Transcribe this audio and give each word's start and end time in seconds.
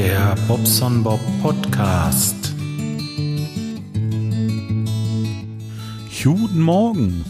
Der 0.00 0.34
Bobson 0.48 1.02
Bob 1.02 1.20
Podcast. 1.42 2.54
Guten 6.24 6.62
Morgen. 6.62 7.22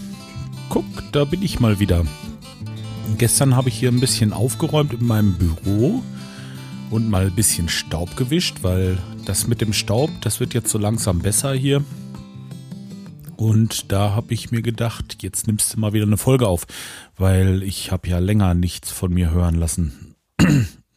Guck, 0.68 0.84
da 1.10 1.24
bin 1.24 1.42
ich 1.42 1.58
mal 1.58 1.80
wieder. 1.80 2.04
Gestern 3.18 3.56
habe 3.56 3.70
ich 3.70 3.74
hier 3.74 3.90
ein 3.90 3.98
bisschen 3.98 4.32
aufgeräumt 4.32 4.92
in 4.92 5.04
meinem 5.04 5.34
Büro 5.34 6.00
und 6.90 7.10
mal 7.10 7.26
ein 7.26 7.34
bisschen 7.34 7.68
Staub 7.68 8.16
gewischt, 8.16 8.58
weil 8.62 8.98
das 9.24 9.48
mit 9.48 9.60
dem 9.60 9.72
Staub, 9.72 10.08
das 10.20 10.38
wird 10.38 10.54
jetzt 10.54 10.70
so 10.70 10.78
langsam 10.78 11.18
besser 11.18 11.52
hier. 11.52 11.82
Und 13.36 13.90
da 13.90 14.14
habe 14.14 14.32
ich 14.32 14.52
mir 14.52 14.62
gedacht, 14.62 15.24
jetzt 15.24 15.48
nimmst 15.48 15.74
du 15.74 15.80
mal 15.80 15.92
wieder 15.92 16.06
eine 16.06 16.18
Folge 16.18 16.46
auf, 16.46 16.68
weil 17.16 17.64
ich 17.64 17.90
habe 17.90 18.08
ja 18.08 18.20
länger 18.20 18.54
nichts 18.54 18.92
von 18.92 19.12
mir 19.12 19.32
hören 19.32 19.56
lassen. 19.56 20.14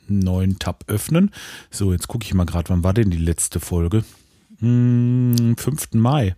Neuen 0.07 0.59
Tab 0.59 0.85
öffnen. 0.88 1.31
So, 1.71 1.91
jetzt 1.91 2.07
gucke 2.07 2.25
ich 2.25 2.34
mal 2.34 2.45
gerade, 2.45 2.70
wann 2.70 2.84
war 2.84 2.94
denn 2.94 3.09
die 3.09 3.17
letzte 3.17 3.59
Folge? 3.59 4.03
Hm, 4.59 5.55
5. 5.57 5.94
Mai. 5.94 6.35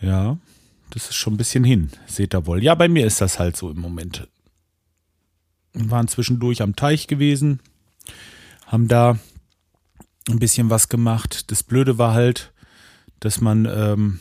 Ja, 0.00 0.38
das 0.90 1.08
ist 1.10 1.16
schon 1.16 1.34
ein 1.34 1.38
bisschen 1.38 1.64
hin, 1.64 1.90
seht 2.06 2.34
ihr 2.34 2.46
wohl. 2.46 2.62
Ja, 2.62 2.74
bei 2.74 2.88
mir 2.88 3.06
ist 3.06 3.20
das 3.20 3.38
halt 3.38 3.56
so 3.56 3.70
im 3.70 3.80
Moment. 3.80 4.28
Wir 5.72 5.90
waren 5.90 6.08
zwischendurch 6.08 6.62
am 6.62 6.76
Teich 6.76 7.06
gewesen, 7.06 7.60
haben 8.66 8.86
da 8.86 9.18
ein 10.28 10.38
bisschen 10.38 10.70
was 10.70 10.88
gemacht. 10.88 11.50
Das 11.50 11.62
Blöde 11.62 11.98
war 11.98 12.14
halt, 12.14 12.52
dass 13.20 13.40
man, 13.40 13.66
ähm, 13.66 14.20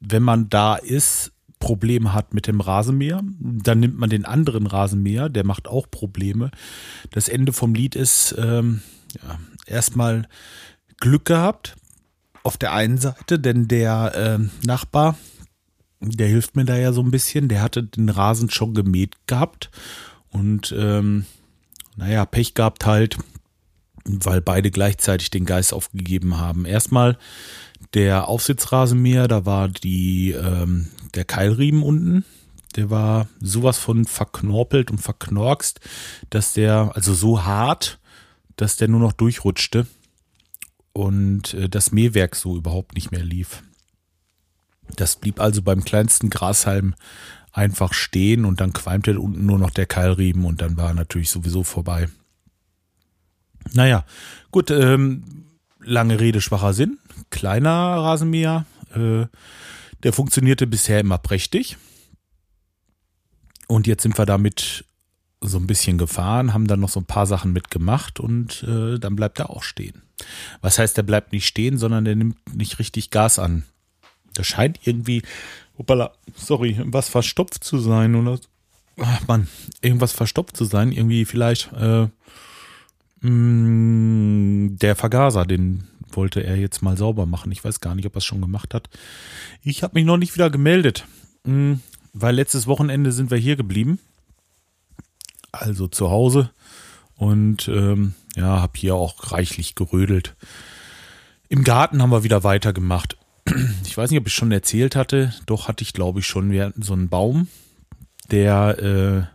wenn 0.00 0.22
man 0.22 0.48
da 0.48 0.76
ist, 0.76 1.33
Probleme 1.64 2.12
hat 2.12 2.34
mit 2.34 2.46
dem 2.46 2.60
Rasenmäher. 2.60 3.22
Dann 3.40 3.80
nimmt 3.80 3.98
man 3.98 4.10
den 4.10 4.26
anderen 4.26 4.66
Rasenmäher, 4.66 5.30
der 5.30 5.44
macht 5.46 5.66
auch 5.66 5.90
Probleme. 5.90 6.50
Das 7.10 7.30
Ende 7.30 7.54
vom 7.54 7.74
Lied 7.74 7.96
ist 7.96 8.34
ähm, 8.38 8.82
ja, 9.14 9.38
erstmal 9.66 10.28
Glück 11.00 11.24
gehabt 11.24 11.76
auf 12.42 12.58
der 12.58 12.74
einen 12.74 12.98
Seite, 12.98 13.38
denn 13.38 13.66
der 13.66 14.14
äh, 14.14 14.66
Nachbar, 14.66 15.16
der 16.00 16.28
hilft 16.28 16.54
mir 16.54 16.66
da 16.66 16.76
ja 16.76 16.92
so 16.92 17.02
ein 17.02 17.10
bisschen, 17.10 17.48
der 17.48 17.62
hatte 17.62 17.82
den 17.82 18.10
Rasen 18.10 18.50
schon 18.50 18.74
gemäht 18.74 19.14
gehabt 19.26 19.70
und 20.28 20.74
ähm, 20.76 21.24
naja, 21.96 22.26
Pech 22.26 22.52
gehabt 22.52 22.84
halt, 22.84 23.16
weil 24.04 24.42
beide 24.42 24.70
gleichzeitig 24.70 25.30
den 25.30 25.46
Geist 25.46 25.72
aufgegeben 25.72 26.36
haben. 26.36 26.66
Erstmal 26.66 27.16
der 27.94 28.28
Aufsitzrasenmäher, 28.28 29.28
da 29.28 29.46
war 29.46 29.68
die, 29.68 30.32
ähm, 30.32 30.88
der 31.14 31.24
Keilriemen 31.24 31.82
unten. 31.82 32.24
Der 32.76 32.90
war 32.90 33.28
sowas 33.40 33.78
von 33.78 34.04
verknorpelt 34.04 34.90
und 34.90 34.98
verknorkst, 34.98 35.80
dass 36.30 36.54
der, 36.54 36.92
also 36.94 37.14
so 37.14 37.44
hart, 37.44 38.00
dass 38.56 38.76
der 38.76 38.88
nur 38.88 39.00
noch 39.00 39.12
durchrutschte 39.12 39.86
und 40.92 41.54
äh, 41.54 41.68
das 41.68 41.92
Mähwerk 41.92 42.34
so 42.34 42.56
überhaupt 42.56 42.94
nicht 42.94 43.12
mehr 43.12 43.22
lief. 43.22 43.62
Das 44.96 45.16
blieb 45.16 45.40
also 45.40 45.62
beim 45.62 45.84
kleinsten 45.84 46.30
Grashalm 46.30 46.94
einfach 47.52 47.94
stehen 47.94 48.44
und 48.44 48.60
dann 48.60 48.72
qualmte 48.72 49.18
unten 49.18 49.46
nur 49.46 49.58
noch 49.58 49.70
der 49.70 49.86
Keilriemen 49.86 50.44
und 50.44 50.60
dann 50.60 50.76
war 50.76 50.92
natürlich 50.92 51.30
sowieso 51.30 51.62
vorbei. 51.62 52.08
Naja, 53.72 54.04
gut, 54.50 54.70
ähm, 54.70 55.46
lange 55.80 56.20
Rede, 56.20 56.40
schwacher 56.40 56.74
Sinn. 56.74 56.98
Kleiner 57.30 57.70
Rasenmäher, 57.70 58.66
äh, 58.94 59.26
der 60.04 60.12
funktionierte 60.12 60.66
bisher 60.66 61.00
immer 61.00 61.18
prächtig. 61.18 61.76
Und 63.66 63.86
jetzt 63.86 64.02
sind 64.02 64.16
wir 64.18 64.26
damit 64.26 64.84
so 65.40 65.58
ein 65.58 65.66
bisschen 65.66 65.98
gefahren, 65.98 66.54
haben 66.54 66.66
dann 66.66 66.80
noch 66.80 66.88
so 66.88 67.00
ein 67.00 67.06
paar 67.06 67.26
Sachen 67.26 67.52
mitgemacht 67.52 68.20
und 68.20 68.62
äh, 68.62 68.98
dann 68.98 69.16
bleibt 69.16 69.38
er 69.40 69.50
auch 69.50 69.62
stehen. 69.62 70.02
Was 70.60 70.78
heißt, 70.78 70.96
der 70.96 71.02
bleibt 71.02 71.32
nicht 71.32 71.46
stehen, 71.46 71.76
sondern 71.78 72.04
der 72.04 72.16
nimmt 72.16 72.36
nicht 72.54 72.78
richtig 72.78 73.10
Gas 73.10 73.38
an. 73.38 73.64
Das 74.34 74.46
scheint 74.46 74.86
irgendwie, 74.86 75.22
hoppala, 75.76 76.12
sorry, 76.34 76.80
was 76.84 77.08
verstopft 77.08 77.64
zu 77.64 77.78
sein 77.78 78.14
oder, 78.14 78.38
ach 78.98 79.26
Mann, 79.26 79.48
irgendwas 79.80 80.12
verstopft 80.12 80.56
zu 80.56 80.64
sein. 80.64 80.92
Irgendwie 80.92 81.24
vielleicht 81.24 81.72
äh, 81.72 82.08
der 83.24 84.96
Vergaser, 84.96 85.46
den 85.46 85.84
wollte 86.10 86.44
er 86.44 86.56
jetzt 86.56 86.82
mal 86.82 86.96
sauber 86.96 87.26
machen. 87.26 87.50
Ich 87.52 87.64
weiß 87.64 87.80
gar 87.80 87.94
nicht, 87.94 88.06
ob 88.06 88.14
er 88.14 88.18
es 88.18 88.24
schon 88.24 88.40
gemacht 88.40 88.74
hat. 88.74 88.88
Ich 89.62 89.82
habe 89.82 89.94
mich 89.94 90.04
noch 90.04 90.16
nicht 90.18 90.34
wieder 90.34 90.50
gemeldet, 90.50 91.06
mm, 91.44 91.74
weil 92.12 92.34
letztes 92.34 92.66
Wochenende 92.66 93.12
sind 93.12 93.30
wir 93.30 93.38
hier 93.38 93.56
geblieben 93.56 93.98
also 95.60 95.86
zu 95.86 96.10
Hause 96.10 96.50
und 97.16 97.68
ähm, 97.68 98.14
ja, 98.36 98.60
habe 98.60 98.72
hier 98.76 98.94
auch 98.94 99.32
reichlich 99.32 99.74
gerödelt. 99.74 100.34
Im 101.48 101.64
Garten 101.64 102.02
haben 102.02 102.10
wir 102.10 102.24
wieder 102.24 102.44
weitergemacht. 102.44 103.16
Ich 103.84 103.96
weiß 103.96 104.10
nicht, 104.10 104.18
ob 104.18 104.26
ich 104.26 104.34
schon 104.34 104.50
erzählt 104.50 104.96
hatte, 104.96 105.32
doch 105.46 105.68
hatte 105.68 105.82
ich 105.82 105.92
glaube 105.92 106.18
ich 106.18 106.26
schon. 106.26 106.50
Wir 106.50 106.64
hatten 106.64 106.82
so 106.82 106.94
einen 106.94 107.08
Baum, 107.08 107.46
der 108.32 109.28
äh, 109.30 109.33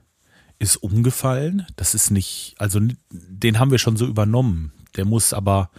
ist 0.59 0.75
umgefallen. 0.77 1.65
Das 1.77 1.95
ist 1.95 2.11
nicht, 2.11 2.55
also 2.57 2.79
den 3.09 3.59
haben 3.59 3.71
wir 3.71 3.79
schon 3.79 3.97
so 3.97 4.05
übernommen. 4.05 4.71
Der 4.95 5.05
muss 5.05 5.33
aber, 5.33 5.69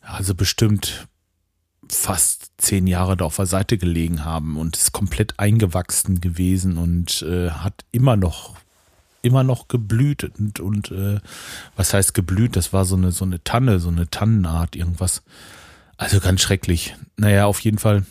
also 0.00 0.34
bestimmt 0.34 1.08
fast 1.88 2.52
zehn 2.56 2.86
Jahre 2.86 3.16
da 3.16 3.26
auf 3.26 3.36
der 3.36 3.46
Seite 3.46 3.76
gelegen 3.76 4.24
haben 4.24 4.56
und 4.56 4.76
ist 4.76 4.92
komplett 4.92 5.38
eingewachsen 5.38 6.20
gewesen 6.20 6.78
und 6.78 7.22
äh, 7.22 7.50
hat 7.50 7.84
immer 7.92 8.16
noch 8.16 8.56
immer 9.24 9.42
noch 9.42 9.68
geblüht 9.68 10.24
und, 10.38 10.60
und 10.60 10.90
äh, 10.90 11.18
was 11.76 11.94
heißt 11.94 12.12
geblüht? 12.12 12.56
Das 12.56 12.74
war 12.74 12.84
so 12.84 12.94
eine, 12.94 13.10
so 13.10 13.24
eine 13.24 13.42
Tanne, 13.42 13.80
so 13.80 13.88
eine 13.88 14.10
Tannenart, 14.10 14.76
irgendwas. 14.76 15.22
Also 15.96 16.20
ganz 16.20 16.42
schrecklich. 16.42 16.94
Naja, 17.16 17.46
auf 17.46 17.60
jeden 17.60 17.78
Fall, 17.78 18.04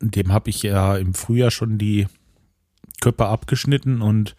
dem 0.00 0.30
habe 0.30 0.50
ich 0.50 0.62
ja 0.62 0.96
im 0.98 1.14
Frühjahr 1.14 1.50
schon 1.50 1.78
die 1.78 2.06
Köpfe 3.00 3.26
abgeschnitten 3.26 4.02
und 4.02 4.36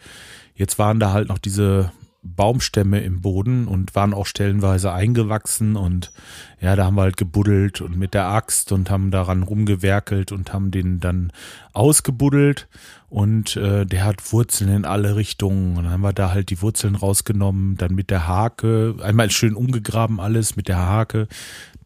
jetzt 0.55 0.79
waren 0.79 0.99
da 0.99 1.11
halt 1.11 1.29
noch 1.29 1.37
diese 1.37 1.91
Baumstämme 2.23 3.01
im 3.01 3.21
Boden 3.21 3.67
und 3.67 3.95
waren 3.95 4.13
auch 4.13 4.27
stellenweise 4.27 4.93
eingewachsen 4.93 5.75
und 5.75 6.11
ja, 6.59 6.75
da 6.75 6.85
haben 6.85 6.95
wir 6.95 7.01
halt 7.01 7.17
gebuddelt 7.17 7.81
und 7.81 7.97
mit 7.97 8.13
der 8.13 8.27
Axt 8.27 8.71
und 8.71 8.91
haben 8.91 9.09
daran 9.09 9.41
rumgewerkelt 9.41 10.31
und 10.31 10.53
haben 10.53 10.69
den 10.69 10.99
dann 10.99 11.33
ausgebuddelt 11.73 12.67
und 13.09 13.57
äh, 13.57 13.85
der 13.85 14.05
hat 14.05 14.31
Wurzeln 14.31 14.73
in 14.73 14.85
alle 14.85 15.15
Richtungen. 15.15 15.77
Und 15.77 15.83
dann 15.83 15.91
haben 15.91 16.01
wir 16.01 16.13
da 16.13 16.31
halt 16.31 16.49
die 16.49 16.61
Wurzeln 16.61 16.95
rausgenommen, 16.95 17.75
dann 17.75 17.95
mit 17.95 18.09
der 18.09 18.27
Hake, 18.27 18.95
einmal 19.01 19.31
schön 19.31 19.55
umgegraben 19.55 20.19
alles 20.19 20.55
mit 20.55 20.67
der 20.67 20.77
Hake, 20.77 21.27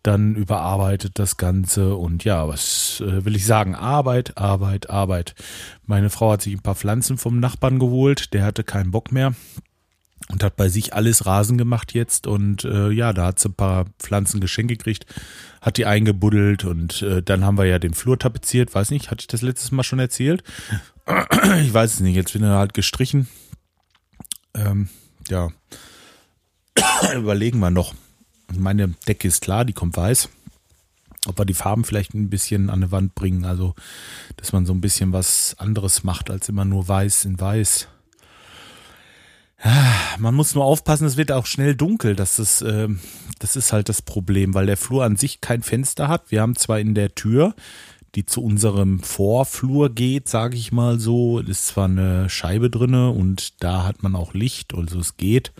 dann 0.05 0.35
überarbeitet 0.35 1.19
das 1.19 1.37
Ganze 1.37 1.95
und 1.95 2.23
ja, 2.23 2.47
was 2.47 3.01
äh, 3.05 3.25
will 3.25 3.35
ich 3.35 3.45
sagen? 3.45 3.75
Arbeit, 3.75 4.37
Arbeit, 4.37 4.89
Arbeit. 4.89 5.35
Meine 5.85 6.09
Frau 6.09 6.31
hat 6.31 6.41
sich 6.41 6.53
ein 6.53 6.61
paar 6.61 6.75
Pflanzen 6.75 7.17
vom 7.17 7.39
Nachbarn 7.39 7.79
geholt, 7.79 8.33
der 8.33 8.43
hatte 8.43 8.63
keinen 8.63 8.91
Bock 8.91 9.11
mehr 9.11 9.33
und 10.29 10.43
hat 10.43 10.55
bei 10.55 10.69
sich 10.69 10.93
alles 10.93 11.25
Rasen 11.25 11.57
gemacht 11.57 11.93
jetzt 11.93 12.27
und 12.27 12.63
äh, 12.65 12.89
ja, 12.89 13.13
da 13.13 13.27
hat 13.27 13.39
sie 13.39 13.49
ein 13.49 13.55
paar 13.55 13.85
Pflanzen 13.99 14.41
geschenkt 14.41 14.69
gekriegt, 14.69 15.05
hat 15.61 15.77
die 15.77 15.85
eingebuddelt 15.85 16.65
und 16.65 17.01
äh, 17.01 17.21
dann 17.21 17.43
haben 17.43 17.57
wir 17.57 17.65
ja 17.65 17.79
den 17.79 17.93
Flur 17.93 18.17
tapeziert, 18.17 18.73
weiß 18.73 18.91
nicht, 18.91 19.11
hatte 19.11 19.21
ich 19.21 19.27
das 19.27 19.41
letztes 19.41 19.71
Mal 19.71 19.83
schon 19.83 19.99
erzählt? 19.99 20.43
ich 21.61 21.73
weiß 21.73 21.95
es 21.95 21.99
nicht, 21.99 22.15
jetzt 22.15 22.33
wird 22.33 22.43
er 22.43 22.57
halt 22.57 22.73
gestrichen. 22.73 23.27
Ähm, 24.53 24.89
ja, 25.29 25.49
überlegen 27.15 27.59
wir 27.59 27.71
noch. 27.71 27.93
Meine 28.53 28.89
Decke 29.07 29.27
ist 29.27 29.41
klar, 29.41 29.65
die 29.65 29.73
kommt 29.73 29.97
weiß. 29.97 30.29
Ob 31.27 31.39
wir 31.39 31.45
die 31.45 31.53
Farben 31.53 31.83
vielleicht 31.83 32.13
ein 32.13 32.29
bisschen 32.29 32.69
an 32.69 32.81
die 32.81 32.91
Wand 32.91 33.15
bringen, 33.15 33.45
also 33.45 33.73
dass 34.37 34.53
man 34.53 34.65
so 34.65 34.73
ein 34.73 34.81
bisschen 34.81 35.11
was 35.11 35.55
anderes 35.57 36.03
macht 36.03 36.29
als 36.29 36.49
immer 36.49 36.65
nur 36.65 36.87
weiß 36.87 37.25
in 37.25 37.39
weiß. 37.39 37.87
Man 40.19 40.35
muss 40.35 40.53
nur 40.53 40.63
aufpassen, 40.63 41.07
es 41.07 41.17
wird 41.17 41.31
auch 41.31 41.47
schnell 41.47 41.75
dunkel. 41.75 42.15
Das 42.15 42.37
ist, 42.37 42.61
äh, 42.61 42.87
das 43.39 43.55
ist 43.55 43.73
halt 43.73 43.89
das 43.89 44.01
Problem, 44.01 44.53
weil 44.53 44.67
der 44.67 44.77
Flur 44.77 45.03
an 45.03 45.15
sich 45.15 45.41
kein 45.41 45.63
Fenster 45.63 46.07
hat. 46.07 46.29
Wir 46.29 46.41
haben 46.41 46.55
zwar 46.55 46.79
in 46.79 46.93
der 46.93 47.15
Tür, 47.15 47.55
die 48.15 48.25
zu 48.25 48.43
unserem 48.43 48.99
Vorflur 48.99 49.93
geht, 49.93 50.29
sage 50.29 50.55
ich 50.55 50.71
mal 50.71 50.99
so, 50.99 51.39
ist 51.39 51.67
zwar 51.67 51.85
eine 51.85 52.29
Scheibe 52.29 52.69
drinne 52.69 53.09
und 53.09 53.61
da 53.63 53.85
hat 53.85 54.03
man 54.03 54.15
auch 54.15 54.33
Licht, 54.33 54.73
also 54.73 54.99
es 54.99 55.17
geht, 55.17 55.51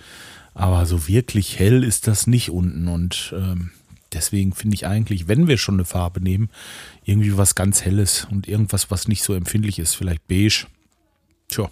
aber 0.56 0.88
so 0.88 1.08
wirklich 1.08 1.60
hell 1.60 1.84
ist 1.84 2.08
das 2.08 2.26
nicht 2.26 2.50
unten 2.50 2.88
und 2.88 3.32
ähm, 3.38 3.70
deswegen 4.12 4.54
finde 4.54 4.74
ich 4.74 4.88
eigentlich, 4.88 5.28
wenn 5.28 5.48
wir 5.48 5.60
schon 5.60 5.76
eine 5.76 5.86
Farbe 5.86 6.20
nehmen, 6.22 6.50
irgendwie 7.04 7.38
was 7.38 7.54
ganz 7.54 7.84
helles 7.84 8.26
und 8.32 8.48
irgendwas, 8.48 8.90
was 8.90 9.08
nicht 9.08 9.22
so 9.22 9.36
empfindlich 9.36 9.78
ist, 9.78 9.94
vielleicht 9.94 10.28
beige. 10.28 10.66
Tja 11.48 11.70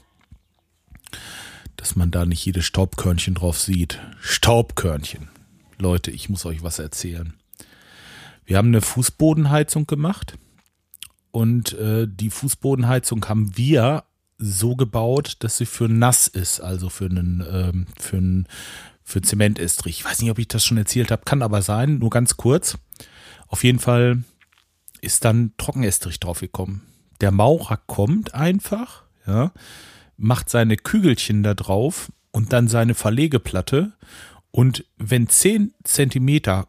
dass 1.83 1.97
man 1.97 2.12
da 2.12 2.25
nicht 2.25 2.45
jedes 2.45 2.63
Staubkörnchen 2.63 3.33
drauf 3.33 3.59
sieht. 3.59 4.00
Staubkörnchen. 4.21 5.27
Leute, 5.79 6.12
ich 6.12 6.29
muss 6.29 6.45
euch 6.45 6.63
was 6.63 6.79
erzählen. 6.79 7.33
Wir 8.45 8.57
haben 8.57 8.69
eine 8.69 8.79
Fußbodenheizung 8.79 9.86
gemacht 9.86 10.38
und 11.31 11.74
äh, 11.74 12.07
die 12.07 12.29
Fußbodenheizung 12.29 13.25
haben 13.27 13.57
wir 13.57 14.06
so 14.38 14.75
gebaut, 14.75 15.38
dass 15.39 15.57
sie 15.57 15.65
für 15.65 15.88
nass 15.88 16.27
ist, 16.27 16.59
also 16.59 16.89
für 16.89 17.06
einen, 17.06 17.44
ähm, 17.50 17.85
für 18.00 18.18
einen 18.18 18.47
für 19.03 19.21
Zementestrich. 19.21 20.00
Ich 20.00 20.06
weiß 20.06 20.21
nicht, 20.21 20.31
ob 20.31 20.39
ich 20.39 20.47
das 20.47 20.65
schon 20.65 20.77
erzählt 20.77 21.12
habe, 21.12 21.24
kann 21.25 21.41
aber 21.41 21.62
sein, 21.62 22.00
nur 22.00 22.09
ganz 22.09 22.38
kurz. 22.38 22.77
Auf 23.47 23.63
jeden 23.63 23.80
Fall 23.80 24.24
ist 25.01 25.25
dann 25.25 25.51
Trockenestrich 25.57 26.19
draufgekommen. 26.19 26.81
Der 27.21 27.31
Maurer 27.31 27.77
kommt 27.77 28.33
einfach, 28.33 29.03
ja, 29.27 29.51
macht 30.18 30.50
seine 30.50 30.77
Kügelchen 30.77 31.44
da 31.44 31.53
drauf 31.53 32.12
und 32.31 32.53
dann 32.53 32.68
seine 32.68 32.94
Verlegeplatte. 32.94 33.94
Und 34.51 34.86
wenn 34.97 35.27
10 35.27 35.74
Zentimeter 35.83 36.68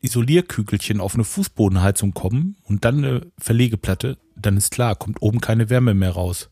Isolierkügelchen 0.00 1.00
auf 1.00 1.14
eine 1.14 1.24
Fußbodenheizung 1.24 2.14
kommen 2.14 2.56
und 2.62 2.84
dann 2.84 3.04
eine 3.04 3.26
Verlegeplatte, 3.38 4.18
dann 4.36 4.56
ist 4.56 4.70
klar, 4.70 4.96
kommt 4.96 5.20
oben 5.20 5.40
keine 5.40 5.68
Wärme 5.70 5.94
mehr 5.94 6.12
raus. 6.12 6.50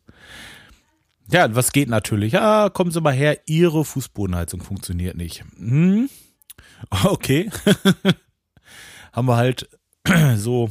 Ja, 1.31 1.55
was 1.55 1.73
geht 1.73 1.89
natürlich? 1.89 2.39
Ah, 2.39 2.69
kommen 2.69 2.91
Sie 2.91 3.01
mal 3.01 3.13
her, 3.13 3.41
Ihre 3.47 3.85
Fußbodenheizung 3.85 4.63
funktioniert 4.63 5.17
nicht. 5.17 5.45
Hm? 5.57 6.09
Okay. 7.05 7.51
Haben 9.13 9.29
wir 9.29 9.37
halt 9.37 9.71
so 10.37 10.71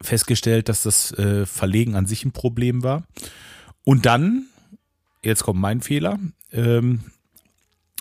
festgestellt, 0.00 0.68
dass 0.68 0.82
das 0.82 1.10
äh, 1.12 1.46
Verlegen 1.46 1.96
an 1.96 2.06
sich 2.06 2.24
ein 2.24 2.32
Problem 2.32 2.84
war. 2.84 3.04
Und 3.84 4.06
dann, 4.06 4.46
jetzt 5.24 5.42
kommt 5.42 5.60
mein 5.60 5.80
Fehler, 5.80 6.18
ähm, 6.52 7.00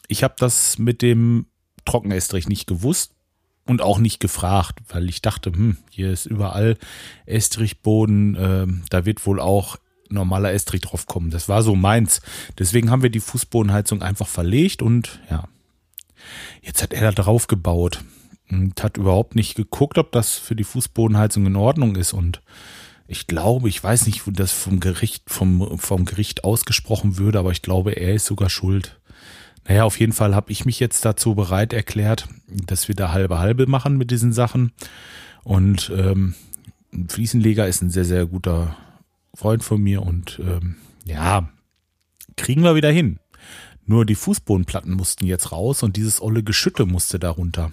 ich 0.08 0.24
habe 0.24 0.36
das 0.38 0.78
mit 0.78 1.02
dem 1.02 1.48
Trockenestrich 1.86 2.48
nicht 2.48 2.68
gewusst 2.68 3.14
und 3.66 3.82
auch 3.82 3.98
nicht 3.98 4.20
gefragt, 4.20 4.80
weil 4.90 5.10
ich 5.10 5.22
dachte, 5.22 5.52
hm, 5.52 5.78
hier 5.90 6.12
ist 6.12 6.26
überall 6.26 6.78
Estrichboden, 7.26 8.36
äh, 8.36 8.68
da 8.90 9.06
wird 9.06 9.26
wohl 9.26 9.40
auch 9.40 9.78
normaler 10.10 10.54
Estrich 10.54 10.82
drauf 10.82 11.06
kommen. 11.06 11.30
Das 11.30 11.50
war 11.50 11.64
so 11.64 11.76
meins. 11.76 12.22
Deswegen 12.60 12.92
haben 12.92 13.04
wir 13.04 13.10
die 13.10 13.20
Fußbodenheizung 13.20 14.02
einfach 14.02 14.28
verlegt 14.28 14.82
und 14.82 15.20
ja, 15.30 15.46
jetzt 16.62 16.84
hat 16.84 16.94
er 16.94 17.12
da 17.12 17.24
drauf 17.24 17.48
gebaut 17.48 18.04
und 18.50 18.82
hat 18.84 18.98
überhaupt 18.98 19.36
nicht 19.36 19.56
geguckt, 19.56 19.98
ob 19.98 20.12
das 20.12 20.34
für 20.34 20.56
die 20.56 20.64
Fußbodenheizung 20.64 21.46
in 21.46 21.56
Ordnung 21.56 21.96
ist 21.96 22.14
und 22.14 22.42
ich 23.08 23.28
glaube, 23.28 23.70
ich 23.70 23.84
weiß 23.84 24.06
nicht, 24.06 24.26
wo 24.26 24.32
das 24.32 24.52
vom 24.52 24.80
Gericht, 24.80 25.24
vom, 25.28 25.78
vom 25.78 26.06
Gericht 26.06 26.44
ausgesprochen 26.44 27.18
würde, 27.18 27.40
aber 27.40 27.52
ich 27.52 27.62
glaube, 27.62 27.92
er 27.92 28.14
ist 28.14 28.26
sogar 28.26 28.50
schuld. 28.50 29.00
Naja, 29.68 29.84
auf 29.84 30.00
jeden 30.00 30.14
Fall 30.14 30.36
habe 30.36 30.52
ich 30.52 30.66
mich 30.66 30.80
jetzt 30.80 31.06
dazu 31.06 31.36
bereit 31.36 31.74
erklärt, 31.74 32.28
dass 32.48 32.88
wir 32.88 32.96
da 32.96 33.12
halbe 33.12 33.40
halbe 33.40 33.68
machen 33.68 33.98
mit 33.98 34.12
diesen 34.12 34.34
Sachen. 34.34 34.72
Und 35.44 35.92
ähm, 35.96 36.34
Fliesenleger 37.10 37.68
ist 37.68 37.82
ein 37.82 37.90
sehr, 37.90 38.06
sehr 38.06 38.26
guter 38.26 38.76
Freund 39.36 39.64
von 39.64 39.82
mir 39.82 40.04
und 40.04 40.40
ähm, 40.40 40.76
ja, 41.06 41.50
kriegen 42.36 42.64
wir 42.64 42.76
wieder 42.76 42.92
hin. 42.92 43.20
Nur 43.86 44.06
die 44.06 44.16
Fußbodenplatten 44.16 44.94
mussten 44.94 45.26
jetzt 45.26 45.52
raus 45.52 45.84
und 45.84 45.98
dieses 45.98 46.22
olle 46.22 46.44
Geschütte 46.44 46.86
musste 46.86 47.20
darunter. 47.20 47.72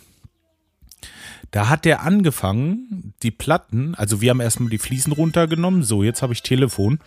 Da 1.50 1.68
hat 1.68 1.84
der 1.84 2.02
angefangen, 2.02 3.14
die 3.22 3.30
Platten, 3.30 3.94
also 3.94 4.20
wir 4.20 4.30
haben 4.30 4.40
erstmal 4.40 4.70
die 4.70 4.78
Fliesen 4.78 5.12
runtergenommen. 5.12 5.82
So, 5.82 6.02
jetzt 6.02 6.22
habe 6.22 6.32
ich 6.32 6.42
Telefon. 6.42 7.00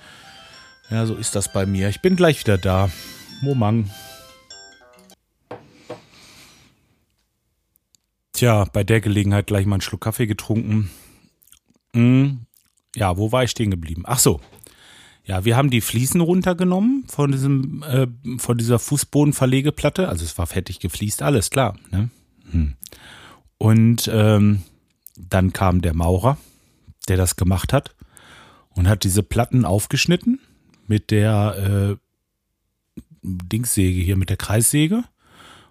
Ja, 0.89 1.05
so 1.05 1.15
ist 1.15 1.35
das 1.35 1.51
bei 1.51 1.65
mir. 1.65 1.89
Ich 1.89 2.01
bin 2.01 2.15
gleich 2.15 2.39
wieder 2.39 2.57
da. 2.57 2.89
Momang. 3.41 3.89
Tja, 8.33 8.65
bei 8.65 8.83
der 8.83 9.00
Gelegenheit 9.00 9.47
gleich 9.47 9.65
mal 9.65 9.75
einen 9.75 9.81
Schluck 9.81 10.01
Kaffee 10.01 10.27
getrunken. 10.27 10.89
Hm, 11.95 12.45
ja, 12.95 13.18
wo 13.18 13.31
war 13.31 13.44
ich 13.44 13.51
stehen 13.51 13.72
geblieben? 13.72 14.04
Ach 14.06 14.19
so. 14.19 14.40
Ja, 15.25 15.45
wir 15.45 15.56
haben 15.56 15.69
die 15.69 15.81
Fliesen 15.81 16.19
runtergenommen 16.19 17.06
von 17.07 17.31
diesem, 17.31 17.81
äh, 17.84 18.07
von 18.38 18.57
dieser 18.57 18.78
Fußbodenverlegeplatte. 18.78 20.10
Also 20.10 20.25
es 20.25 20.38
war 20.38 20.48
fertig 20.48 20.80
gefliest, 20.80 21.22
alles 21.22 21.50
klar. 21.50 21.78
Ne? 21.92 22.10
Hm. 22.51 22.74
Und 23.57 24.10
ähm, 24.13 24.63
dann 25.16 25.54
kam 25.54 25.81
der 25.81 25.94
Maurer, 25.94 26.38
der 27.07 27.16
das 27.16 27.38
gemacht 27.38 27.72
hat 27.72 27.95
und 28.72 28.90
hat 28.90 29.06
diese 29.06 29.24
Platten 29.24 29.63
aufgeschnitten 29.63 30.39
mit 30.88 31.12
der 31.12 31.98
äh, 31.98 32.98
Dingssäge 33.22 34.01
hier, 34.01 34.18
mit 34.18 34.30
der 34.30 34.38
Kreissäge 34.38 35.06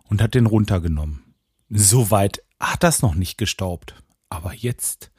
und 0.05 0.23
hat 0.23 0.35
den 0.35 0.47
runtergenommen. 0.47 1.23
Soweit 1.69 2.43
hat 2.59 2.83
das 2.83 3.03
noch 3.03 3.15
nicht 3.15 3.37
gestaubt. 3.37 3.95
Aber 4.31 4.55
jetzt 4.55 5.11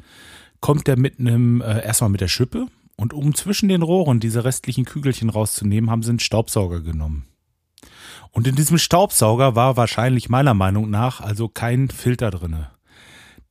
kommt 0.63 0.87
er 0.87 0.97
mit 0.97 1.19
einem, 1.19 1.59
äh, 1.59 1.83
erstmal 1.83 2.09
mit 2.09 2.21
der 2.21 2.29
Schippe 2.29 2.67
und 2.95 3.11
um 3.11 3.35
zwischen 3.35 3.67
den 3.67 3.81
Rohren 3.81 4.21
diese 4.21 4.45
restlichen 4.45 4.85
Kügelchen 4.85 5.29
rauszunehmen, 5.29 5.89
haben 5.89 6.03
sie 6.03 6.11
einen 6.11 6.21
Staubsauger 6.21 6.79
genommen. 6.79 7.25
Und 8.31 8.47
in 8.47 8.55
diesem 8.55 8.77
Staubsauger 8.77 9.57
war 9.57 9.75
wahrscheinlich 9.75 10.29
meiner 10.29 10.53
Meinung 10.53 10.89
nach 10.89 11.19
also 11.19 11.49
kein 11.49 11.89
Filter 11.89 12.31
drinne. 12.31 12.71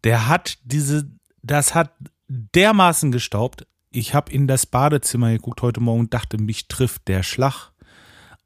Der 0.05 0.27
hat 0.27 0.57
diese, 0.65 1.07
das 1.43 1.75
hat 1.75 1.93
dermaßen 2.29 3.13
gestaubt. 3.13 3.67
Ich 3.91 4.15
habe 4.15 4.33
in 4.33 4.47
das 4.47 4.65
Badezimmer 4.65 5.33
geguckt 5.33 5.61
heute 5.61 5.83
Morgen 5.83 6.01
und 6.01 6.15
dachte, 6.15 6.39
mich 6.39 6.67
trifft 6.67 7.09
der 7.09 7.23
Schlag. 7.23 7.73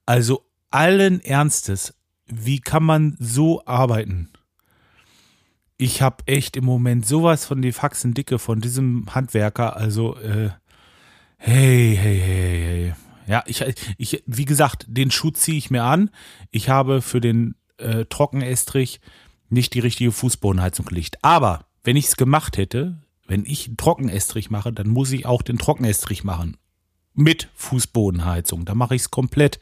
Also 0.07 0.45
allen 0.73 1.21
Ernstes, 1.21 1.95
wie 2.27 2.59
kann 2.59 2.83
man 2.83 3.17
so 3.21 3.65
arbeiten? 3.65 4.29
Ich 5.79 6.01
habe 6.01 6.27
echt 6.27 6.57
im 6.57 6.65
Moment 6.65 7.07
sowas 7.07 7.45
von 7.45 7.61
die 7.61 7.73
Faxendicke 7.73 8.39
von 8.39 8.61
diesem 8.61 9.15
Handwerker. 9.15 9.77
Also, 9.77 10.17
äh, 10.17 10.51
hey, 11.37 11.97
hey, 12.01 12.21
hey, 12.21 12.63
hey. 12.63 12.95
Ja, 13.27 13.43
ich, 13.47 13.63
ich, 13.99 14.23
wie 14.27 14.45
gesagt, 14.45 14.87
den 14.89 15.11
Schuh 15.11 15.31
ziehe 15.31 15.59
ich 15.59 15.71
mir 15.71 15.83
an. 15.83 16.11
Ich 16.51 16.69
habe 16.69 17.03
für 17.03 17.21
den 17.21 17.57
äh, 17.79 18.05
Trockenestrich 18.07 19.01
nicht 19.49 19.75
die 19.75 19.81
richtige 19.81 20.13
Fußbodenheizung 20.13 20.87
gelegt. 20.87 21.19
Aber 21.23 21.67
wenn 21.85 21.97
ich 21.97 22.07
es 22.07 22.17
gemacht 22.17 22.57
hätte, 22.57 23.03
wenn 23.27 23.45
ich 23.45 23.67
einen 23.67 23.77
Trockenestrich 23.77 24.51
mache, 24.51 24.73
dann 24.73 24.89
muss 24.89 25.13
ich 25.13 25.27
auch 25.27 25.43
den 25.43 25.59
Trockenestrich 25.59 26.25
machen. 26.25 26.57
Mit 27.13 27.49
Fußbodenheizung. 27.55 28.65
Da 28.65 28.75
mache 28.75 28.95
ich 28.95 29.03
es 29.03 29.11
komplett. 29.11 29.59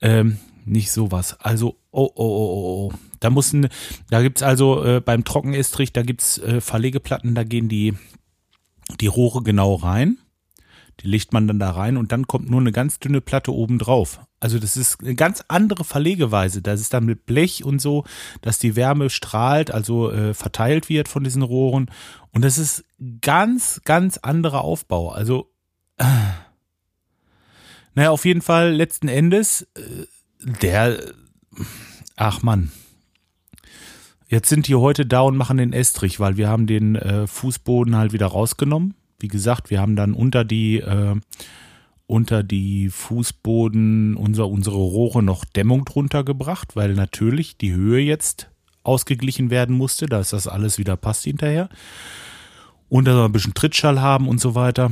Ähm, 0.00 0.38
nicht 0.64 0.92
sowas. 0.92 1.38
Also, 1.40 1.78
oh, 1.90 2.10
oh, 2.14 2.14
oh, 2.14 2.88
oh, 2.88 2.92
oh. 2.92 3.09
Da 3.20 3.30
muss 3.30 3.52
ein, 3.52 3.68
da 4.08 4.22
gibt's 4.22 4.42
also 4.42 4.84
äh, 4.84 5.00
beim 5.00 5.24
Trockenestrich, 5.24 5.92
da 5.92 6.02
gibt's 6.02 6.38
äh, 6.38 6.60
Verlegeplatten, 6.60 7.34
da 7.34 7.44
gehen 7.44 7.68
die, 7.68 7.94
die 9.00 9.06
Rohre 9.06 9.42
genau 9.42 9.74
rein. 9.74 10.18
Die 11.00 11.08
legt 11.08 11.32
man 11.32 11.46
dann 11.46 11.58
da 11.58 11.70
rein 11.70 11.96
und 11.96 12.12
dann 12.12 12.26
kommt 12.26 12.50
nur 12.50 12.60
eine 12.60 12.72
ganz 12.72 12.98
dünne 12.98 13.20
Platte 13.20 13.54
oben 13.54 13.78
drauf. 13.78 14.20
Also 14.38 14.58
das 14.58 14.76
ist 14.76 15.00
eine 15.00 15.14
ganz 15.14 15.42
andere 15.48 15.84
Verlegeweise. 15.84 16.60
Das 16.60 16.80
ist 16.80 16.92
dann 16.92 17.06
mit 17.06 17.24
Blech 17.26 17.64
und 17.64 17.80
so, 17.80 18.04
dass 18.42 18.58
die 18.58 18.76
Wärme 18.76 19.08
strahlt, 19.08 19.70
also 19.70 20.10
äh, 20.10 20.34
verteilt 20.34 20.88
wird 20.88 21.08
von 21.08 21.24
diesen 21.24 21.42
Rohren. 21.42 21.90
Und 22.32 22.42
das 22.42 22.58
ist 22.58 22.84
ganz, 23.22 23.80
ganz 23.84 24.18
anderer 24.18 24.62
Aufbau. 24.62 25.10
Also, 25.10 25.50
äh, 25.96 26.04
naja, 27.94 28.10
auf 28.10 28.24
jeden 28.24 28.42
Fall 28.42 28.72
letzten 28.72 29.08
Endes, 29.08 29.62
äh, 29.74 30.06
der, 30.62 31.00
ach 32.16 32.42
Mann. 32.42 32.72
Jetzt 34.30 34.48
sind 34.48 34.68
die 34.68 34.76
heute 34.76 35.04
da 35.04 35.20
und 35.22 35.36
machen 35.36 35.58
den 35.58 35.72
Estrich, 35.72 36.20
weil 36.20 36.36
wir 36.36 36.48
haben 36.48 36.66
den 36.66 36.94
äh, 36.94 37.26
Fußboden 37.26 37.96
halt 37.96 38.12
wieder 38.12 38.26
rausgenommen 38.26 38.94
wie 39.20 39.28
gesagt, 39.28 39.70
wir 39.70 39.80
haben 39.80 39.96
dann 39.96 40.14
unter 40.14 40.44
die, 40.44 40.80
äh, 40.80 41.14
unter 42.06 42.42
die 42.42 42.88
Fußboden 42.88 44.16
unser, 44.16 44.48
unsere 44.48 44.76
Rohre 44.76 45.22
noch 45.22 45.44
Dämmung 45.44 45.84
drunter 45.84 46.24
gebracht, 46.24 46.74
weil 46.74 46.94
natürlich 46.94 47.56
die 47.56 47.72
Höhe 47.72 48.00
jetzt 48.00 48.50
ausgeglichen 48.82 49.50
werden 49.50 49.76
musste, 49.76 50.06
dass 50.06 50.30
das 50.30 50.48
alles 50.48 50.78
wieder 50.78 50.96
passt 50.96 51.24
hinterher. 51.24 51.68
Und 52.88 53.04
dass 53.04 53.14
wir 53.14 53.24
ein 53.24 53.32
bisschen 53.32 53.54
Trittschall 53.54 54.00
haben 54.00 54.26
und 54.26 54.40
so 54.40 54.54
weiter. 54.56 54.90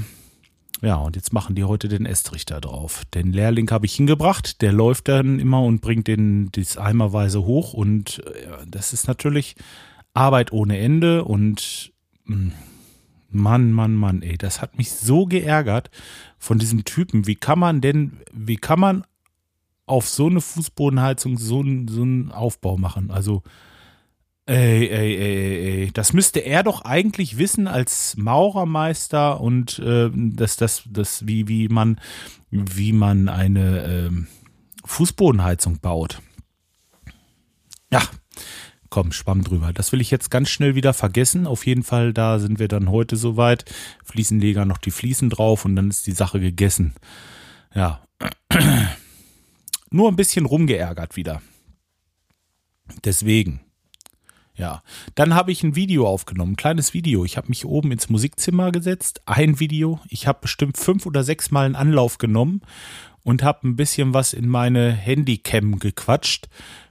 Ja, 0.80 0.96
und 0.96 1.16
jetzt 1.16 1.32
machen 1.32 1.56
die 1.56 1.64
heute 1.64 1.88
den 1.88 2.06
Estrich 2.06 2.46
da 2.46 2.60
drauf. 2.60 3.04
Den 3.12 3.32
Lehrling 3.32 3.68
habe 3.70 3.86
ich 3.86 3.94
hingebracht, 3.94 4.62
der 4.62 4.72
läuft 4.72 5.08
dann 5.08 5.40
immer 5.40 5.62
und 5.62 5.80
bringt 5.80 6.06
den 6.06 6.50
das 6.52 6.76
eimerweise 6.76 7.44
hoch 7.44 7.72
und 7.72 8.22
ja, 8.44 8.58
das 8.66 8.92
ist 8.92 9.08
natürlich 9.08 9.56
Arbeit 10.14 10.52
ohne 10.52 10.78
Ende 10.78 11.24
und 11.24 11.92
hm, 12.26 12.52
Mann, 13.30 13.72
Mann, 13.72 13.94
Mann, 13.94 14.22
ey, 14.22 14.38
das 14.38 14.62
hat 14.62 14.78
mich 14.78 14.92
so 14.92 15.26
geärgert 15.26 15.90
von 16.38 16.58
diesem 16.58 16.84
Typen. 16.84 17.26
Wie 17.26 17.34
kann 17.34 17.58
man 17.58 17.80
denn, 17.80 18.20
wie 18.32 18.56
kann 18.56 18.80
man 18.80 19.04
auf 19.86 20.08
so 20.08 20.26
eine 20.26 20.40
Fußbodenheizung 20.40 21.38
so, 21.38 21.62
so 21.88 22.02
einen 22.02 22.32
Aufbau 22.32 22.78
machen? 22.78 23.10
Also, 23.10 23.42
ey, 24.48 24.88
ey, 24.88 25.16
ey, 25.16 25.82
ey, 25.82 25.90
das 25.92 26.12
müsste 26.14 26.40
er 26.40 26.62
doch 26.62 26.82
eigentlich 26.82 27.36
wissen 27.36 27.68
als 27.68 28.16
Maurermeister 28.16 29.40
und 29.40 29.78
äh, 29.80 30.10
dass 30.14 30.56
das, 30.56 30.84
das, 30.86 31.26
wie, 31.26 31.48
wie 31.48 31.68
man, 31.68 32.00
wie 32.50 32.92
man 32.92 33.28
eine 33.28 33.82
äh, 33.82 34.10
Fußbodenheizung 34.86 35.80
baut. 35.80 36.22
Ja, 37.92 38.02
komm, 38.88 39.12
schwamm 39.12 39.44
drüber. 39.44 39.74
Das 39.74 39.92
will 39.92 40.00
ich 40.00 40.10
jetzt 40.10 40.30
ganz 40.30 40.48
schnell 40.48 40.74
wieder 40.74 40.94
vergessen. 40.94 41.46
Auf 41.46 41.66
jeden 41.66 41.82
Fall, 41.82 42.14
da 42.14 42.38
sind 42.38 42.58
wir 42.58 42.68
dann 42.68 42.90
heute 42.90 43.16
soweit. 43.16 43.66
Fliesenleger 44.02 44.64
noch 44.64 44.78
die 44.78 44.90
Fliesen 44.90 45.28
drauf 45.28 45.66
und 45.66 45.76
dann 45.76 45.90
ist 45.90 46.06
die 46.06 46.12
Sache 46.12 46.40
gegessen. 46.40 46.94
Ja. 47.74 48.02
Nur 49.90 50.08
ein 50.08 50.16
bisschen 50.16 50.46
rumgeärgert 50.46 51.16
wieder. 51.16 51.42
Deswegen. 53.04 53.60
Ja, 54.58 54.82
dann 55.14 55.34
habe 55.34 55.52
ich 55.52 55.62
ein 55.62 55.76
Video 55.76 56.08
aufgenommen, 56.08 56.52
ein 56.52 56.56
kleines 56.56 56.92
Video. 56.92 57.24
Ich 57.24 57.36
habe 57.36 57.48
mich 57.48 57.64
oben 57.64 57.92
ins 57.92 58.08
Musikzimmer 58.08 58.72
gesetzt, 58.72 59.22
ein 59.24 59.60
Video. 59.60 60.00
Ich 60.08 60.26
habe 60.26 60.40
bestimmt 60.42 60.76
fünf 60.76 61.06
oder 61.06 61.22
sechs 61.22 61.52
Mal 61.52 61.64
einen 61.64 61.76
Anlauf 61.76 62.18
genommen 62.18 62.62
und 63.22 63.44
habe 63.44 63.68
ein 63.68 63.76
bisschen 63.76 64.14
was 64.14 64.32
in 64.32 64.48
meine 64.48 64.90
Handycam 64.90 65.78
gequatscht 65.78 66.48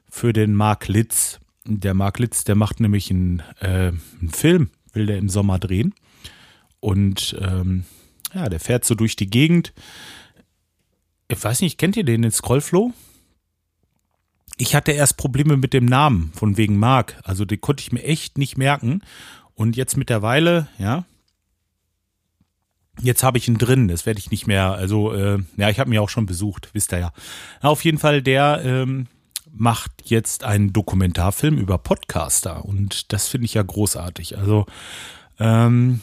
für 0.09 0.31
den 0.31 0.53
Mark 0.53 0.87
Litz. 0.87 1.41
Der 1.65 1.93
Mark 1.93 2.19
Litz, 2.19 2.45
der 2.45 2.55
macht 2.55 2.79
nämlich 2.79 3.11
einen, 3.11 3.43
äh, 3.59 3.91
einen 3.91 4.31
Film, 4.31 4.69
will 4.93 5.05
der 5.05 5.17
im 5.17 5.27
Sommer 5.27 5.59
drehen. 5.59 5.93
Und 6.79 7.35
ähm, 7.41 7.83
ja, 8.33 8.47
der 8.47 8.61
fährt 8.61 8.85
so 8.85 8.95
durch 8.95 9.17
die 9.17 9.29
Gegend. 9.29 9.73
Ich 11.27 11.43
weiß 11.43 11.59
nicht, 11.59 11.77
kennt 11.77 11.97
ihr 11.97 12.05
den, 12.05 12.21
den 12.21 12.31
Scrollflow? 12.31 12.93
Ich 14.57 14.75
hatte 14.75 14.91
erst 14.91 15.17
Probleme 15.17 15.57
mit 15.57 15.73
dem 15.73 15.85
Namen, 15.85 16.31
von 16.35 16.57
wegen 16.57 16.77
Mark. 16.77 17.19
Also 17.23 17.45
den 17.45 17.61
konnte 17.61 17.81
ich 17.81 17.91
mir 17.91 18.03
echt 18.03 18.37
nicht 18.37 18.57
merken. 18.57 19.01
Und 19.53 19.75
jetzt 19.75 19.97
mittlerweile, 19.97 20.67
ja, 20.77 21.05
jetzt 23.01 23.23
habe 23.23 23.37
ich 23.37 23.47
ihn 23.47 23.57
drin. 23.57 23.87
Das 23.87 24.05
werde 24.05 24.19
ich 24.19 24.31
nicht 24.31 24.47
mehr. 24.47 24.73
Also, 24.73 25.13
äh, 25.13 25.39
ja, 25.57 25.69
ich 25.69 25.79
habe 25.79 25.91
ihn 25.91 25.99
auch 25.99 26.09
schon 26.09 26.25
besucht, 26.25 26.69
wisst 26.73 26.93
ihr 26.93 26.99
ja. 26.99 27.13
Na, 27.61 27.69
auf 27.69 27.83
jeden 27.83 27.97
Fall, 27.97 28.21
der 28.21 28.61
ähm, 28.63 29.07
macht 29.51 29.91
jetzt 30.05 30.43
einen 30.43 30.73
Dokumentarfilm 30.73 31.57
über 31.57 31.77
Podcaster. 31.77 32.65
Und 32.65 33.13
das 33.13 33.27
finde 33.27 33.45
ich 33.45 33.53
ja 33.53 33.63
großartig. 33.63 34.37
Also, 34.37 34.65
ähm, 35.39 36.01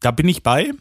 da 0.00 0.10
bin 0.10 0.28
ich 0.28 0.42
bei 0.42 0.72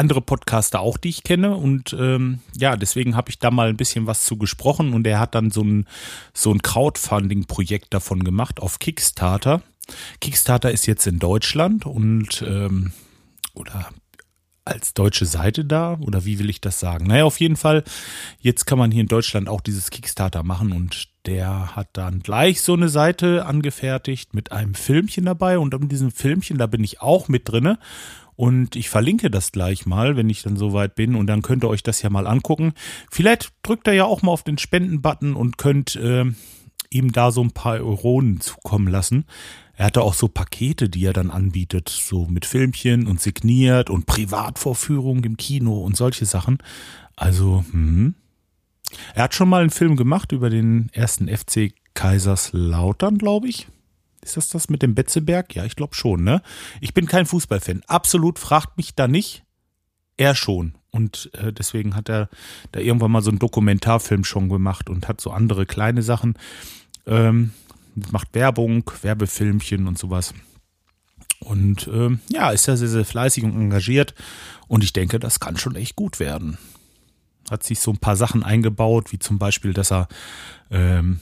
andere 0.00 0.20
Podcaster 0.20 0.80
auch, 0.80 0.96
die 0.96 1.10
ich 1.10 1.22
kenne. 1.22 1.54
Und 1.54 1.94
ähm, 1.98 2.40
ja, 2.56 2.76
deswegen 2.76 3.14
habe 3.14 3.30
ich 3.30 3.38
da 3.38 3.50
mal 3.50 3.68
ein 3.68 3.76
bisschen 3.76 4.06
was 4.06 4.24
zu 4.24 4.36
gesprochen. 4.36 4.92
Und 4.94 5.06
er 5.06 5.20
hat 5.20 5.34
dann 5.34 5.50
so 5.50 5.62
ein, 5.62 5.86
so 6.34 6.50
ein 6.52 6.62
Crowdfunding-Projekt 6.62 7.94
davon 7.94 8.24
gemacht 8.24 8.60
auf 8.60 8.78
Kickstarter. 8.78 9.62
Kickstarter 10.20 10.70
ist 10.70 10.86
jetzt 10.86 11.06
in 11.06 11.18
Deutschland 11.18 11.86
und 11.86 12.42
ähm, 12.46 12.92
oder 13.54 13.90
als 14.64 14.94
deutsche 14.94 15.26
Seite 15.26 15.64
da 15.64 15.98
oder 16.00 16.24
wie 16.24 16.38
will 16.38 16.50
ich 16.50 16.60
das 16.60 16.78
sagen? 16.78 17.06
Naja, 17.06 17.24
auf 17.24 17.40
jeden 17.40 17.56
Fall, 17.56 17.82
jetzt 18.38 18.66
kann 18.66 18.78
man 18.78 18.90
hier 18.92 19.00
in 19.00 19.08
Deutschland 19.08 19.48
auch 19.48 19.60
dieses 19.60 19.90
Kickstarter 19.90 20.42
machen 20.42 20.72
und 20.72 21.08
der 21.26 21.74
hat 21.76 21.88
dann 21.94 22.20
gleich 22.20 22.62
so 22.62 22.74
eine 22.74 22.88
Seite 22.88 23.46
angefertigt 23.46 24.32
mit 24.32 24.52
einem 24.52 24.74
Filmchen 24.74 25.24
dabei 25.24 25.58
und 25.58 25.74
um 25.74 25.88
diesem 25.88 26.10
Filmchen, 26.10 26.58
da 26.58 26.66
bin 26.66 26.84
ich 26.84 27.00
auch 27.00 27.28
mit 27.28 27.48
drinne 27.48 27.78
und 28.40 28.74
ich 28.74 28.88
verlinke 28.88 29.30
das 29.30 29.52
gleich 29.52 29.84
mal, 29.84 30.16
wenn 30.16 30.30
ich 30.30 30.40
dann 30.40 30.56
soweit 30.56 30.94
bin. 30.94 31.14
Und 31.14 31.26
dann 31.26 31.42
könnt 31.42 31.62
ihr 31.62 31.68
euch 31.68 31.82
das 31.82 32.00
ja 32.00 32.08
mal 32.08 32.26
angucken. 32.26 32.72
Vielleicht 33.10 33.52
drückt 33.62 33.86
ihr 33.86 33.92
ja 33.92 34.06
auch 34.06 34.22
mal 34.22 34.32
auf 34.32 34.44
den 34.44 34.56
Spenden-Button 34.56 35.34
und 35.34 35.58
könnt 35.58 35.94
äh, 35.96 36.24
ihm 36.88 37.12
da 37.12 37.32
so 37.32 37.42
ein 37.42 37.50
paar 37.50 37.74
Euronen 37.74 38.40
zukommen 38.40 38.88
lassen. 38.88 39.26
Er 39.74 39.84
hatte 39.84 40.00
auch 40.00 40.14
so 40.14 40.26
Pakete, 40.26 40.88
die 40.88 41.04
er 41.04 41.12
dann 41.12 41.30
anbietet, 41.30 41.90
so 41.90 42.24
mit 42.28 42.46
Filmchen 42.46 43.06
und 43.06 43.20
signiert 43.20 43.90
und 43.90 44.06
Privatvorführungen 44.06 45.22
im 45.24 45.36
Kino 45.36 45.82
und 45.84 45.98
solche 45.98 46.24
Sachen. 46.24 46.62
Also, 47.16 47.62
hm. 47.72 48.14
Er 49.14 49.24
hat 49.24 49.34
schon 49.34 49.50
mal 49.50 49.60
einen 49.60 49.68
Film 49.68 49.96
gemacht 49.96 50.32
über 50.32 50.48
den 50.48 50.88
ersten 50.94 51.28
FC 51.28 51.74
Kaiserslautern, 51.92 53.18
glaube 53.18 53.48
ich. 53.48 53.68
Ist 54.22 54.36
das 54.36 54.48
das 54.48 54.68
mit 54.68 54.82
dem 54.82 54.94
Betzeberg? 54.94 55.54
Ja, 55.54 55.64
ich 55.64 55.76
glaube 55.76 55.94
schon, 55.94 56.22
ne? 56.24 56.42
Ich 56.80 56.94
bin 56.94 57.06
kein 57.06 57.26
Fußballfan. 57.26 57.82
Absolut, 57.86 58.38
fragt 58.38 58.76
mich 58.76 58.94
da 58.94 59.08
nicht. 59.08 59.44
Er 60.16 60.34
schon. 60.34 60.74
Und 60.90 61.30
äh, 61.34 61.52
deswegen 61.52 61.94
hat 61.94 62.08
er 62.10 62.28
da 62.72 62.80
irgendwann 62.80 63.12
mal 63.12 63.22
so 63.22 63.30
einen 63.30 63.38
Dokumentarfilm 63.38 64.24
schon 64.24 64.48
gemacht 64.48 64.90
und 64.90 65.08
hat 65.08 65.20
so 65.20 65.30
andere 65.30 65.64
kleine 65.64 66.02
Sachen. 66.02 66.34
Ähm, 67.06 67.52
macht 68.10 68.34
Werbung, 68.34 68.90
Werbefilmchen 69.02 69.86
und 69.86 69.98
sowas. 69.98 70.34
Und 71.38 71.88
ähm, 71.92 72.20
ja, 72.28 72.50
ist 72.50 72.66
ja 72.66 72.76
sehr, 72.76 72.88
sehr 72.88 73.04
fleißig 73.04 73.44
und 73.44 73.54
engagiert. 73.54 74.14
Und 74.68 74.84
ich 74.84 74.92
denke, 74.92 75.18
das 75.18 75.40
kann 75.40 75.56
schon 75.56 75.76
echt 75.76 75.96
gut 75.96 76.20
werden. 76.20 76.58
Hat 77.50 77.62
sich 77.62 77.80
so 77.80 77.90
ein 77.90 77.98
paar 77.98 78.16
Sachen 78.16 78.42
eingebaut, 78.42 79.12
wie 79.12 79.18
zum 79.18 79.38
Beispiel, 79.38 79.72
dass 79.72 79.90
er 79.90 80.08
ähm, 80.70 81.20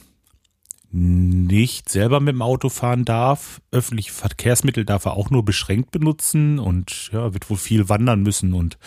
nicht 0.91 1.89
selber 1.89 2.19
mit 2.19 2.33
dem 2.33 2.41
Auto 2.41 2.69
fahren 2.69 3.05
darf. 3.05 3.61
Öffentliche 3.71 4.11
Verkehrsmittel 4.11 4.85
darf 4.85 5.05
er 5.05 5.13
auch 5.13 5.29
nur 5.29 5.45
beschränkt 5.45 5.91
benutzen 5.91 6.57
und 6.57 7.11
ja, 7.13 7.33
wird 7.33 7.49
wohl 7.49 7.57
viel 7.57 7.89
wandern 7.89 8.23
müssen 8.23 8.53
und 8.53 8.77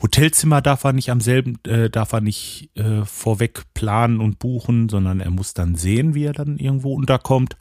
Hotelzimmer 0.00 0.60
darf 0.60 0.84
er 0.84 0.92
nicht 0.92 1.10
am 1.10 1.20
selben, 1.20 1.58
äh, 1.64 1.88
darf 1.88 2.12
er 2.12 2.20
nicht 2.20 2.70
äh, 2.74 3.04
vorweg 3.04 3.62
planen 3.74 4.20
und 4.20 4.40
buchen, 4.40 4.88
sondern 4.88 5.20
er 5.20 5.30
muss 5.30 5.54
dann 5.54 5.76
sehen, 5.76 6.14
wie 6.14 6.24
er 6.24 6.32
dann 6.32 6.58
irgendwo 6.58 6.94
unterkommt. 6.94 7.56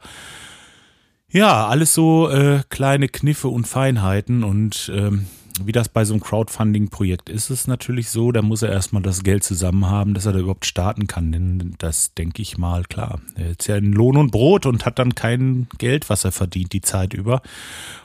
Ja, 1.29 1.67
alles 1.67 1.93
so 1.93 2.29
äh, 2.29 2.63
kleine 2.69 3.07
Kniffe 3.07 3.47
und 3.47 3.67
Feinheiten 3.67 4.43
und 4.43 4.91
ähm, 4.93 5.27
wie 5.63 5.71
das 5.71 5.89
bei 5.89 6.05
so 6.05 6.13
einem 6.13 6.21
Crowdfunding-Projekt 6.21 7.29
ist, 7.29 7.49
ist 7.49 7.61
es 7.61 7.67
natürlich 7.67 8.09
so, 8.09 8.31
da 8.31 8.41
muss 8.41 8.61
er 8.61 8.69
erstmal 8.69 9.01
das 9.01 9.23
Geld 9.23 9.43
zusammen 9.43 9.87
haben, 9.87 10.13
dass 10.13 10.25
er 10.25 10.33
da 10.33 10.39
überhaupt 10.39 10.65
starten 10.65 11.07
kann. 11.07 11.31
Denn 11.31 11.75
das 11.77 12.13
denke 12.13 12.41
ich 12.41 12.57
mal, 12.57 12.83
klar. 12.83 13.21
Er 13.35 13.51
ist 13.51 13.67
ja 13.67 13.75
in 13.77 13.93
Lohn 13.93 14.17
und 14.17 14.31
Brot 14.31 14.65
und 14.65 14.85
hat 14.85 14.99
dann 14.99 15.15
kein 15.15 15.67
Geld, 15.77 16.09
was 16.09 16.25
er 16.25 16.31
verdient, 16.31 16.73
die 16.73 16.81
Zeit 16.81 17.13
über. 17.13 17.41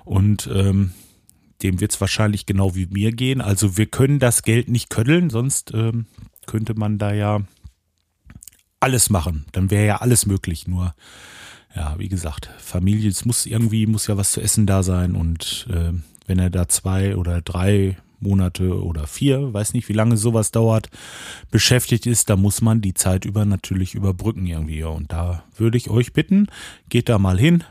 Und 0.05 0.49
ähm, 0.53 0.93
dem 1.63 1.81
wird 1.81 1.93
es 1.93 2.01
wahrscheinlich 2.01 2.47
genau 2.47 2.75
wie 2.75 2.87
mir 2.87 3.13
gehen. 3.13 3.41
Also 3.41 3.77
wir 3.77 3.87
können 3.87 4.19
das 4.19 4.43
Geld 4.43 4.69
nicht 4.69 4.91
köddeln, 4.91 5.31
sonst 5.31 5.73
ähm, 5.75 6.07
könnte 6.47 6.75
man 6.75 6.99
da 6.99 7.13
ja 7.13 7.41
alles 8.81 9.11
machen. 9.11 9.47
Dann 9.53 9.71
wäre 9.71 9.87
ja 9.87 9.97
alles 9.99 10.27
möglich. 10.27 10.69
Nur, 10.69 10.95
ja, 11.75 11.99
wie 11.99 12.09
gesagt, 12.09 12.51
Familie, 12.59 13.09
es 13.09 13.25
muss 13.25 13.47
irgendwie, 13.47 13.87
muss 13.87 14.07
ja 14.07 14.17
was 14.17 14.33
zu 14.33 14.41
essen 14.41 14.67
da 14.67 14.83
sein 14.83 15.15
und 15.15 15.67
äh, 15.71 15.93
wenn 16.27 16.39
er 16.39 16.51
da 16.51 16.69
zwei 16.69 17.17
oder 17.17 17.41
drei 17.41 17.97
Monate 18.21 18.83
oder 18.83 19.07
vier, 19.07 19.53
weiß 19.53 19.75
nicht, 19.75 19.89
wie 19.89 19.95
lange 19.95 20.17
sowas 20.17 20.51
dauert, 20.51 20.91
beschäftigt 21.51 22.07
ist, 22.07 22.31
da 22.31 22.37
muss 22.37 22.61
man 22.61 22.81
die 22.81 22.95
Zeit 22.95 23.25
über 23.25 23.45
natürlich 23.45 23.95
überbrücken 23.95 24.47
irgendwie. 24.47 24.83
Und 24.83 25.13
da 25.13 25.45
würde 25.57 25.77
ich 25.77 25.91
euch 25.91 26.13
bitten, 26.13 26.49
geht 26.89 27.09
da 27.09 27.19
mal 27.19 27.39
hin, 27.39 27.65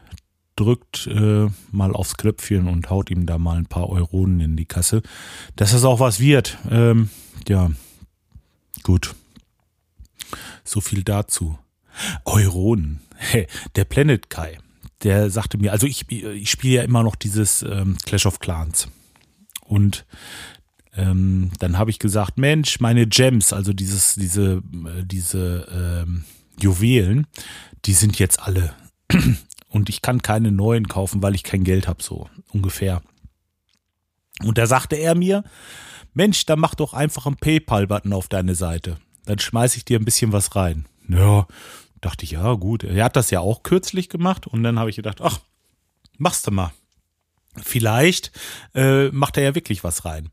drückt 0.56 1.08
äh, 1.08 1.48
mal 1.72 1.94
aufs 1.94 2.18
Knöpfchen 2.18 2.68
und 2.68 2.90
haut 2.90 3.12
ihm 3.12 3.26
da 3.26 3.38
mal 3.38 3.58
ein 3.58 3.66
paar 3.66 3.90
Euronen 3.90 4.40
in 4.40 4.56
die 4.56 4.66
Kasse, 4.66 5.02
dass 5.56 5.72
das 5.72 5.84
auch 5.84 6.00
was 6.00 6.20
wird. 6.20 6.58
Ähm, 6.70 7.10
ja, 7.48 7.72
gut. 8.84 9.16
So 10.64 10.82
viel 10.82 11.04
dazu. 11.04 11.58
Euronen. 12.26 13.02
Der 13.76 13.86
Planet 13.86 14.30
Kai 14.30 14.58
der 15.06 15.30
sagte 15.30 15.58
mir, 15.58 15.72
also 15.72 15.88
ich, 15.88 16.12
ich 16.12 16.50
spiele 16.50 16.76
ja 16.76 16.84
immer 16.84 17.04
noch 17.04 17.16
dieses 17.16 17.62
ähm, 17.62 17.98
Clash 18.06 18.26
of 18.26 18.40
Clans. 18.40 18.90
Und 19.62 20.06
ähm, 20.94 21.52
dann 21.60 21.78
habe 21.78 21.92
ich 21.92 22.00
gesagt, 22.00 22.38
Mensch, 22.38 22.80
meine 22.80 23.08
Gems, 23.08 23.54
also 23.54 23.72
dieses, 23.72 24.16
diese, 24.16 24.64
äh, 24.74 25.04
diese 25.06 25.68
ähm, 26.06 26.26
Juwelen, 26.60 27.28
die 27.86 27.94
sind 27.94 28.20
jetzt 28.20 28.42
alle. 28.42 28.74
Und 29.70 29.90
ich 29.90 30.02
kann 30.02 30.22
keine 30.22 30.52
neuen 30.52 30.88
kaufen, 30.88 31.22
weil 31.22 31.36
ich 31.36 31.44
kein 31.44 31.64
Geld 31.64 31.88
habe, 31.88 32.02
so 32.02 32.30
ungefähr. 32.52 33.02
Und 34.44 34.58
da 34.58 34.68
sagte 34.68 34.96
er 34.96 35.16
mir, 35.16 35.44
Mensch, 36.14 36.46
dann 36.46 36.60
mach 36.60 36.76
doch 36.76 36.94
einfach 36.94 37.26
einen 37.26 37.36
PayPal-Button 37.36 38.14
auf 38.14 38.28
deine 38.28 38.56
Seite. 38.56 38.98
Dann 39.26 39.40
schmeiße 39.40 39.78
ich 39.78 39.86
dir 39.86 40.00
ein 40.00 40.06
bisschen 40.06 40.32
was 40.32 40.56
rein. 40.56 40.86
Ja, 41.10 41.46
dachte 42.06 42.24
ich, 42.24 42.32
ja, 42.32 42.54
gut. 42.54 42.84
Er 42.84 43.04
hat 43.04 43.16
das 43.16 43.32
ja 43.32 43.40
auch 43.40 43.64
kürzlich 43.64 44.10
gemacht 44.10 44.48
und 44.48 44.64
dann 44.64 44.80
habe 44.80 44.90
ich 44.90 44.96
gedacht, 44.96 45.22
ach, 45.22 45.40
machst 46.18 46.46
du 46.48 46.52
mal. 46.52 46.72
Vielleicht 47.62 48.32
äh, 48.74 49.10
macht 49.10 49.38
er 49.38 49.44
ja 49.44 49.56
wirklich 49.56 49.84
was 49.84 50.06
rein. 50.06 50.30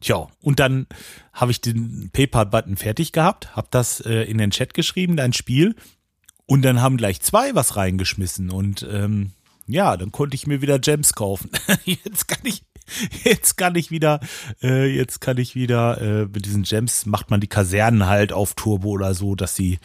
Tja, 0.00 0.28
und 0.40 0.58
dann 0.58 0.86
habe 1.32 1.52
ich 1.52 1.60
den 1.60 2.10
PayPal-Button 2.12 2.76
fertig 2.76 3.12
gehabt, 3.12 3.54
habe 3.54 3.68
das 3.70 4.00
äh, 4.00 4.22
in 4.22 4.38
den 4.38 4.50
Chat 4.50 4.74
geschrieben, 4.74 5.16
dein 5.16 5.32
Spiel, 5.32 5.76
und 6.46 6.62
dann 6.62 6.80
haben 6.80 6.96
gleich 6.96 7.20
zwei 7.20 7.54
was 7.54 7.76
reingeschmissen 7.76 8.50
und 8.50 8.86
ähm, 8.90 9.32
ja, 9.66 9.96
dann 9.96 10.10
konnte 10.12 10.34
ich 10.34 10.46
mir 10.46 10.60
wieder 10.60 10.78
Gems 10.78 11.12
kaufen. 11.14 11.50
jetzt 11.84 12.26
kann 12.26 12.40
ich 12.44 12.64
jetzt 13.24 13.56
kann 13.56 13.76
ich 13.76 13.90
wieder, 13.90 14.20
äh, 14.60 14.86
jetzt 14.86 15.20
kann 15.20 15.38
ich 15.38 15.54
wieder 15.54 16.00
äh, 16.00 16.24
mit 16.24 16.44
diesen 16.44 16.64
Gems 16.64 17.06
macht 17.06 17.30
man 17.30 17.40
die 17.40 17.46
Kasernen 17.48 18.06
halt 18.06 18.32
auf 18.32 18.54
Turbo 18.54 18.90
oder 18.90 19.14
so, 19.14 19.34
dass 19.34 19.54
sie 19.54 19.78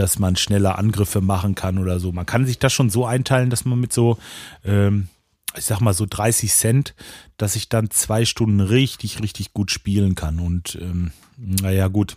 dass 0.00 0.18
man 0.18 0.34
schneller 0.34 0.78
Angriffe 0.78 1.20
machen 1.20 1.54
kann 1.54 1.76
oder 1.76 2.00
so. 2.00 2.10
Man 2.10 2.24
kann 2.24 2.46
sich 2.46 2.58
das 2.58 2.72
schon 2.72 2.88
so 2.88 3.04
einteilen, 3.04 3.50
dass 3.50 3.66
man 3.66 3.78
mit 3.78 3.92
so, 3.92 4.16
ähm, 4.64 5.08
ich 5.54 5.66
sag 5.66 5.80
mal 5.80 5.92
so 5.92 6.06
30 6.08 6.50
Cent, 6.50 6.94
dass 7.36 7.54
ich 7.54 7.68
dann 7.68 7.90
zwei 7.90 8.24
Stunden 8.24 8.60
richtig, 8.60 9.20
richtig 9.20 9.52
gut 9.52 9.70
spielen 9.70 10.14
kann. 10.14 10.40
Und 10.40 10.78
ähm, 10.80 11.12
naja, 11.36 11.88
gut. 11.88 12.16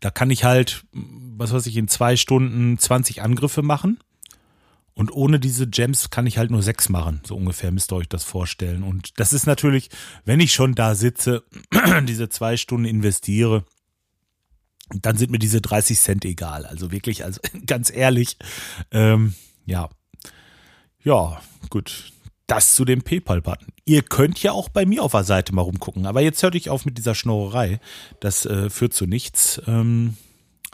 Da 0.00 0.10
kann 0.10 0.30
ich 0.30 0.42
halt, 0.42 0.84
was 0.92 1.52
weiß 1.52 1.66
ich, 1.66 1.76
in 1.76 1.86
zwei 1.86 2.16
Stunden 2.16 2.78
20 2.78 3.22
Angriffe 3.22 3.62
machen. 3.62 3.98
Und 4.94 5.12
ohne 5.12 5.38
diese 5.38 5.68
Gems 5.68 6.10
kann 6.10 6.26
ich 6.26 6.36
halt 6.36 6.50
nur 6.50 6.64
sechs 6.64 6.88
machen. 6.88 7.20
So 7.24 7.36
ungefähr 7.36 7.70
müsst 7.70 7.92
ihr 7.92 7.96
euch 7.96 8.08
das 8.08 8.24
vorstellen. 8.24 8.82
Und 8.82 9.20
das 9.20 9.32
ist 9.32 9.46
natürlich, 9.46 9.88
wenn 10.24 10.40
ich 10.40 10.52
schon 10.52 10.74
da 10.74 10.96
sitze, 10.96 11.44
diese 12.08 12.28
zwei 12.28 12.56
Stunden 12.56 12.86
investiere, 12.86 13.64
dann 15.00 15.16
sind 15.16 15.30
mir 15.30 15.38
diese 15.38 15.60
30 15.60 15.98
Cent 15.98 16.24
egal. 16.24 16.66
Also 16.66 16.92
wirklich, 16.92 17.24
also 17.24 17.40
ganz 17.66 17.90
ehrlich, 17.90 18.36
ähm, 18.90 19.34
ja. 19.64 19.88
Ja, 21.02 21.40
gut. 21.70 22.12
Das 22.46 22.74
zu 22.74 22.84
dem 22.84 23.02
PayPal-Button. 23.02 23.68
Ihr 23.84 24.02
könnt 24.02 24.42
ja 24.42 24.52
auch 24.52 24.68
bei 24.68 24.84
mir 24.84 25.02
auf 25.02 25.12
der 25.12 25.24
Seite 25.24 25.54
mal 25.54 25.62
rumgucken. 25.62 26.06
Aber 26.06 26.20
jetzt 26.20 26.42
hört 26.42 26.54
euch 26.54 26.68
auf 26.68 26.84
mit 26.84 26.98
dieser 26.98 27.14
Schnorrerei. 27.14 27.80
Das 28.20 28.44
äh, 28.44 28.68
führt 28.68 28.92
zu 28.92 29.06
nichts. 29.06 29.62
Ähm, 29.66 30.16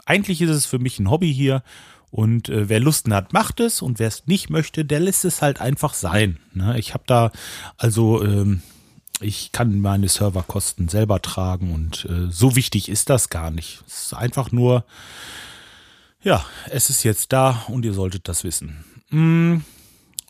eigentlich 0.05 0.41
ist 0.41 0.49
es 0.49 0.65
für 0.65 0.79
mich 0.79 0.99
ein 0.99 1.09
Hobby 1.09 1.33
hier. 1.33 1.63
Und 2.11 2.49
äh, 2.49 2.67
wer 2.67 2.79
Lust 2.79 3.09
hat, 3.09 3.33
macht 3.33 3.59
es. 3.59 3.81
Und 3.81 3.99
wer 3.99 4.07
es 4.07 4.27
nicht 4.27 4.49
möchte, 4.49 4.83
der 4.83 4.99
lässt 4.99 5.25
es 5.25 5.41
halt 5.41 5.61
einfach 5.61 5.93
sein. 5.93 6.39
Ne? 6.53 6.77
Ich 6.77 6.93
habe 6.93 7.03
da 7.07 7.31
also 7.77 8.23
ähm, 8.23 8.61
ich 9.21 9.51
kann 9.51 9.81
meine 9.81 10.07
Serverkosten 10.07 10.87
selber 10.87 11.21
tragen 11.21 11.73
und 11.73 12.05
äh, 12.05 12.31
so 12.31 12.55
wichtig 12.55 12.89
ist 12.89 13.09
das 13.09 13.29
gar 13.29 13.51
nicht. 13.51 13.83
Es 13.87 14.03
ist 14.03 14.13
einfach 14.13 14.51
nur, 14.51 14.85
ja, 16.21 16.45
es 16.69 16.89
ist 16.89 17.03
jetzt 17.03 17.33
da 17.33 17.65
und 17.67 17.85
ihr 17.85 17.93
solltet 17.93 18.27
das 18.27 18.43
wissen. 18.43 18.83
Mm, 19.09 19.57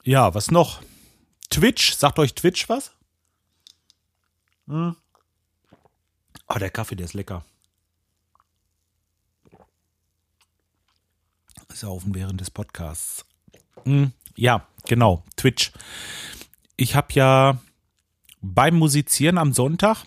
ja, 0.03 0.33
was 0.33 0.51
noch? 0.51 0.81
Twitch, 1.49 1.93
sagt 1.95 2.19
euch 2.19 2.33
Twitch 2.35 2.69
was? 2.69 2.91
Hm. 4.67 4.95
Oh, 6.47 6.57
der 6.57 6.69
Kaffee, 6.69 6.95
der 6.95 7.05
ist 7.05 7.13
lecker. 7.13 7.45
Saufen 11.71 12.15
während 12.15 12.41
des 12.41 12.49
Podcasts. 12.49 13.25
Mm, 13.85 14.07
ja, 14.35 14.67
genau, 14.85 15.23
Twitch. 15.37 15.71
Ich 16.75 16.95
habe 16.95 17.13
ja 17.13 17.59
beim 18.41 18.75
Musizieren 18.75 19.37
am 19.37 19.53
Sonntag 19.53 20.05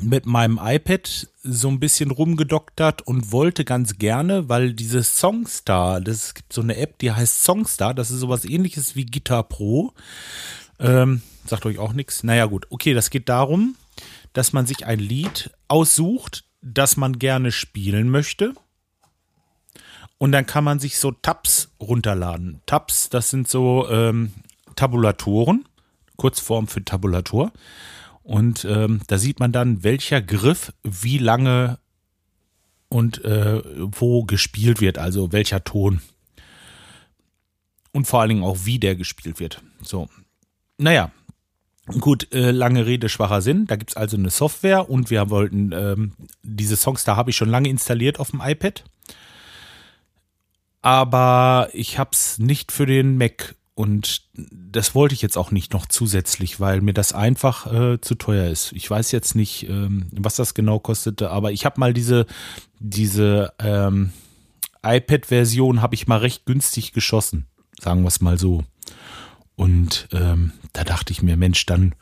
mit 0.00 0.26
meinem 0.26 0.58
iPad 0.60 1.28
so 1.42 1.68
ein 1.68 1.78
bisschen 1.78 2.10
rumgedoktert 2.10 3.02
und 3.02 3.30
wollte 3.30 3.64
ganz 3.64 3.98
gerne, 3.98 4.48
weil 4.48 4.72
dieses 4.72 5.18
Songstar, 5.18 6.00
das 6.00 6.34
gibt 6.34 6.52
so 6.52 6.62
eine 6.62 6.76
App, 6.76 6.98
die 6.98 7.12
heißt 7.12 7.44
Songstar, 7.44 7.94
das 7.94 8.10
ist 8.10 8.20
sowas 8.20 8.44
ähnliches 8.44 8.96
wie 8.96 9.06
Guitar 9.06 9.44
Pro. 9.44 9.92
Ähm, 10.80 11.22
sagt 11.46 11.66
euch 11.66 11.78
auch 11.78 11.92
nichts. 11.92 12.24
Naja, 12.24 12.46
gut. 12.46 12.66
Okay, 12.70 12.94
das 12.94 13.10
geht 13.10 13.28
darum, 13.28 13.76
dass 14.32 14.52
man 14.52 14.66
sich 14.66 14.84
ein 14.86 14.98
Lied 14.98 15.50
aussucht, 15.68 16.44
das 16.60 16.96
man 16.96 17.18
gerne 17.18 17.52
spielen 17.52 18.10
möchte. 18.10 18.54
Und 20.18 20.32
dann 20.32 20.46
kann 20.46 20.64
man 20.64 20.80
sich 20.80 20.98
so 20.98 21.12
Tabs 21.12 21.70
runterladen. 21.80 22.62
Tabs, 22.66 23.10
das 23.10 23.30
sind 23.30 23.48
so 23.48 23.88
ähm, 23.90 24.32
Tabulatoren. 24.74 25.66
Kurzform 26.16 26.68
für 26.68 26.84
Tabulator. 26.84 27.52
Und 28.22 28.64
ähm, 28.64 29.00
da 29.06 29.18
sieht 29.18 29.40
man 29.40 29.52
dann, 29.52 29.84
welcher 29.84 30.22
Griff 30.22 30.72
wie 30.82 31.18
lange 31.18 31.78
und 32.88 33.24
äh, 33.24 33.62
wo 33.76 34.24
gespielt 34.24 34.80
wird, 34.80 34.98
also 34.98 35.32
welcher 35.32 35.64
Ton. 35.64 36.00
Und 37.92 38.06
vor 38.06 38.20
allen 38.20 38.30
Dingen 38.30 38.44
auch, 38.44 38.58
wie 38.64 38.78
der 38.78 38.96
gespielt 38.96 39.40
wird. 39.40 39.62
So. 39.82 40.08
Naja, 40.78 41.12
Gut, 41.86 42.32
äh, 42.32 42.50
lange 42.50 42.86
Rede, 42.86 43.10
schwacher 43.10 43.42
Sinn. 43.42 43.66
Da 43.66 43.76
gibt 43.76 43.90
es 43.90 43.96
also 43.96 44.16
eine 44.16 44.30
Software 44.30 44.88
und 44.88 45.10
wir 45.10 45.28
wollten, 45.28 45.70
ähm, 45.72 46.12
diese 46.42 46.76
Songs, 46.76 47.04
da 47.04 47.16
habe 47.16 47.28
ich 47.28 47.36
schon 47.36 47.50
lange 47.50 47.68
installiert 47.68 48.18
auf 48.18 48.30
dem 48.30 48.40
iPad. 48.42 48.84
Aber 50.80 51.68
ich 51.74 51.98
habe 51.98 52.10
es 52.12 52.38
nicht 52.38 52.72
für 52.72 52.86
den 52.86 53.18
Mac 53.18 53.54
und 53.74 54.22
das 54.34 54.94
wollte 54.94 55.14
ich 55.14 55.22
jetzt 55.22 55.36
auch 55.36 55.50
nicht 55.50 55.72
noch 55.72 55.86
zusätzlich, 55.86 56.60
weil 56.60 56.80
mir 56.80 56.94
das 56.94 57.12
einfach 57.12 57.72
äh, 57.72 58.00
zu 58.00 58.14
teuer 58.14 58.48
ist. 58.48 58.72
Ich 58.72 58.88
weiß 58.88 59.10
jetzt 59.10 59.34
nicht, 59.34 59.68
ähm, 59.68 60.06
was 60.12 60.36
das 60.36 60.54
genau 60.54 60.78
kostete, 60.78 61.30
aber 61.30 61.50
ich 61.50 61.64
habe 61.64 61.80
mal 61.80 61.92
diese, 61.92 62.26
diese 62.78 63.52
ähm, 63.58 64.12
iPad-Version 64.84 65.82
habe 65.82 65.96
ich 65.96 66.06
mal 66.06 66.18
recht 66.18 66.46
günstig 66.46 66.92
geschossen, 66.92 67.46
sagen 67.80 68.02
wir 68.02 68.08
es 68.08 68.20
mal 68.20 68.38
so. 68.38 68.62
Und 69.56 70.08
ähm, 70.12 70.52
da 70.72 70.84
dachte 70.84 71.12
ich 71.12 71.22
mir, 71.22 71.36
Mensch, 71.36 71.66
dann 71.66 71.96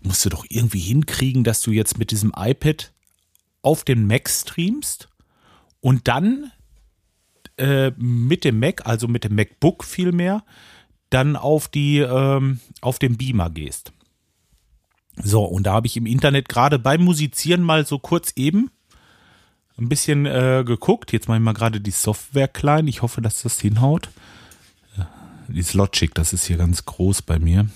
musst 0.00 0.24
du 0.24 0.30
doch 0.30 0.46
irgendwie 0.48 0.80
hinkriegen, 0.80 1.44
dass 1.44 1.60
du 1.60 1.72
jetzt 1.72 1.98
mit 1.98 2.10
diesem 2.10 2.32
iPad 2.36 2.92
auf 3.60 3.84
den 3.84 4.06
Mac 4.06 4.30
streamst 4.30 5.08
und 5.80 6.08
dann 6.08 6.52
äh, 7.56 7.92
mit 7.96 8.44
dem 8.44 8.58
Mac, 8.60 8.86
also 8.86 9.08
mit 9.08 9.24
dem 9.24 9.34
MacBook 9.34 9.84
vielmehr, 9.84 10.44
dann 11.10 11.36
auf 11.36 11.68
die, 11.68 11.98
ähm, 11.98 12.60
auf 12.80 12.98
den 12.98 13.16
Beamer 13.16 13.50
gehst. 13.50 13.92
So, 15.22 15.44
und 15.44 15.64
da 15.64 15.74
habe 15.74 15.86
ich 15.86 15.96
im 15.96 16.06
Internet 16.06 16.48
gerade 16.48 16.78
beim 16.78 17.04
Musizieren 17.04 17.62
mal 17.62 17.86
so 17.86 17.98
kurz 17.98 18.32
eben 18.36 18.70
ein 19.78 19.88
bisschen 19.88 20.26
äh, 20.26 20.64
geguckt. 20.66 21.12
Jetzt 21.12 21.28
mache 21.28 21.38
ich 21.38 21.44
mal 21.44 21.54
gerade 21.54 21.80
die 21.80 21.90
Software 21.90 22.48
klein. 22.48 22.88
Ich 22.88 23.02
hoffe, 23.02 23.20
dass 23.20 23.42
das 23.42 23.60
hinhaut. 23.60 24.10
Dieses 25.48 25.74
Logic, 25.74 26.14
das 26.14 26.32
ist 26.32 26.46
hier 26.46 26.56
ganz 26.56 26.84
groß 26.84 27.22
bei 27.22 27.38
mir. 27.38 27.68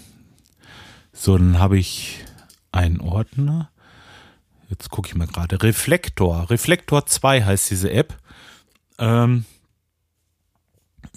So, 1.13 1.37
dann 1.37 1.59
habe 1.59 1.79
ich 1.79 2.25
einen 2.73 3.01
Ordner. 3.01 3.71
Jetzt 4.71 4.91
gucke 4.91 5.09
ich 5.09 5.15
mal 5.15 5.27
gerade. 5.27 5.63
Reflektor. 5.63 6.51
Reflektor 6.51 7.07
2 7.07 7.45
heißt 7.45 7.71
diese 7.71 7.91
App. 7.91 8.17
Ähm, 8.99 9.45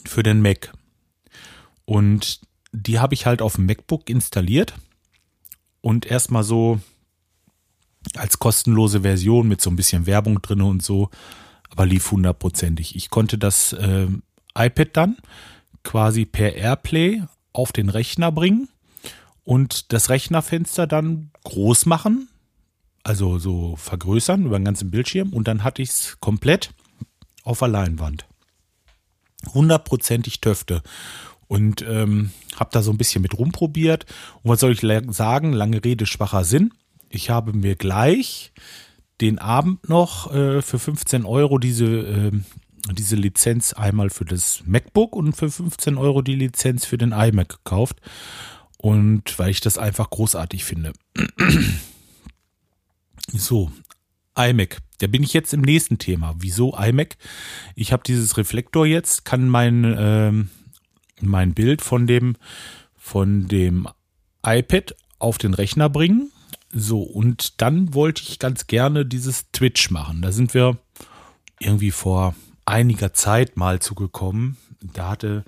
für 0.06 0.24
den 0.24 0.42
Mac. 0.42 0.74
Und 1.86 2.42
die 2.72 3.00
habe 3.00 3.14
ich 3.14 3.26
halt 3.26 3.42
auf 3.42 3.56
dem 3.56 3.66
MacBook 3.66 4.10
installiert 4.10 4.76
und 5.82 6.06
erstmal 6.06 6.44
so 6.44 6.80
als 8.16 8.40
kostenlose 8.40 9.02
Version 9.02 9.48
mit 9.48 9.62
so 9.62 9.70
ein 9.70 9.76
bisschen 9.76 10.06
Werbung 10.06 10.42
drin 10.42 10.62
und 10.62 10.82
so, 10.82 11.10
aber 11.70 11.86
lief 11.86 12.12
hundertprozentig. 12.12 12.96
Ich 12.96 13.10
konnte 13.10 13.38
das 13.38 13.74
äh, 13.74 14.08
iPad 14.56 14.90
dann 14.94 15.18
quasi 15.84 16.26
per 16.26 16.56
Airplay 16.56 17.24
auf 17.54 17.72
den 17.72 17.90
Rechner 17.90 18.32
bringen 18.32 18.70
und 19.44 19.92
das 19.94 20.10
Rechnerfenster 20.10 20.88
dann 20.88 21.32
groß 21.44 21.86
machen, 21.86 22.30
also 23.04 23.40
so 23.40 23.76
vergrößern 23.76 24.46
über 24.46 24.60
den 24.60 24.66
ganzen 24.66 24.92
Bildschirm 24.92 25.34
und 25.34 25.48
dann 25.48 25.64
hatte 25.64 25.82
ich 25.82 25.90
es 25.90 26.18
komplett 26.20 26.72
auf 27.44 27.60
der 27.60 27.68
Leinwand 27.68 28.26
hundertprozentig 29.54 30.42
Töfte. 30.42 30.82
Und 31.48 31.82
ähm, 31.82 32.32
habe 32.56 32.70
da 32.72 32.82
so 32.82 32.92
ein 32.92 32.98
bisschen 32.98 33.22
mit 33.22 33.38
rumprobiert. 33.38 34.06
Und 34.42 34.52
was 34.52 34.62
soll 34.62 34.72
ich 34.72 34.82
sagen? 35.14 35.52
Lange 35.52 35.84
Rede, 35.84 36.06
schwacher 36.06 36.46
Sinn. 36.46 36.74
Ich 37.10 37.30
habe 37.30 37.52
mir 37.54 37.76
gleich 37.76 38.54
den 39.20 39.38
Abend 39.38 39.88
noch 39.90 40.34
äh, 40.34 40.62
für 40.62 40.80
15 40.80 41.26
Euro 41.26 41.58
diese, 41.58 41.86
äh, 41.86 42.32
diese 42.94 43.16
Lizenz 43.16 43.74
einmal 43.74 44.10
für 44.10 44.26
das 44.26 44.64
MacBook 44.66 45.16
und 45.16 45.34
für 45.34 45.52
15 45.52 45.98
Euro 45.98 46.22
die 46.22 46.36
Lizenz 46.36 46.86
für 46.86 46.98
den 46.98 47.12
iMac 47.12 47.50
gekauft. 47.50 48.02
Und 48.78 49.38
weil 49.38 49.52
ich 49.52 49.62
das 49.62 49.78
einfach 49.78 50.10
großartig 50.10 50.64
finde. 50.64 50.94
so, 53.28 53.72
iMac. 54.36 54.78
Da 55.00 55.08
bin 55.08 55.24
ich 55.24 55.34
jetzt 55.34 55.54
im 55.54 55.62
nächsten 55.62 55.98
Thema. 55.98 56.36
Wieso 56.38 56.76
iMac? 56.78 57.18
Ich 57.76 57.92
habe 57.92 58.04
dieses 58.04 58.38
Reflektor 58.38 58.86
jetzt, 58.86 59.26
kann 59.26 59.50
mein, 59.50 59.96
ähm, 59.98 60.50
mein 61.22 61.54
Bild 61.54 61.82
von 61.82 62.08
dem, 62.08 62.36
von 62.96 63.48
dem 63.48 63.88
iPad 64.46 64.96
auf 65.20 65.38
den 65.38 65.54
Rechner 65.54 65.90
bringen. 65.90 66.32
So, 66.74 67.02
und 67.02 67.62
dann 67.62 67.94
wollte 67.94 68.24
ich 68.24 68.40
ganz 68.40 68.68
gerne 68.68 69.06
dieses 69.06 69.52
Twitch 69.52 69.92
machen. 69.92 70.22
Da 70.22 70.32
sind 70.32 70.54
wir 70.54 70.78
irgendwie 71.60 71.92
vor 71.92 72.36
einiger 72.66 73.14
Zeit 73.14 73.58
mal 73.58 73.80
zugekommen. 73.80 74.58
Da 74.82 75.10
hatte 75.10 75.44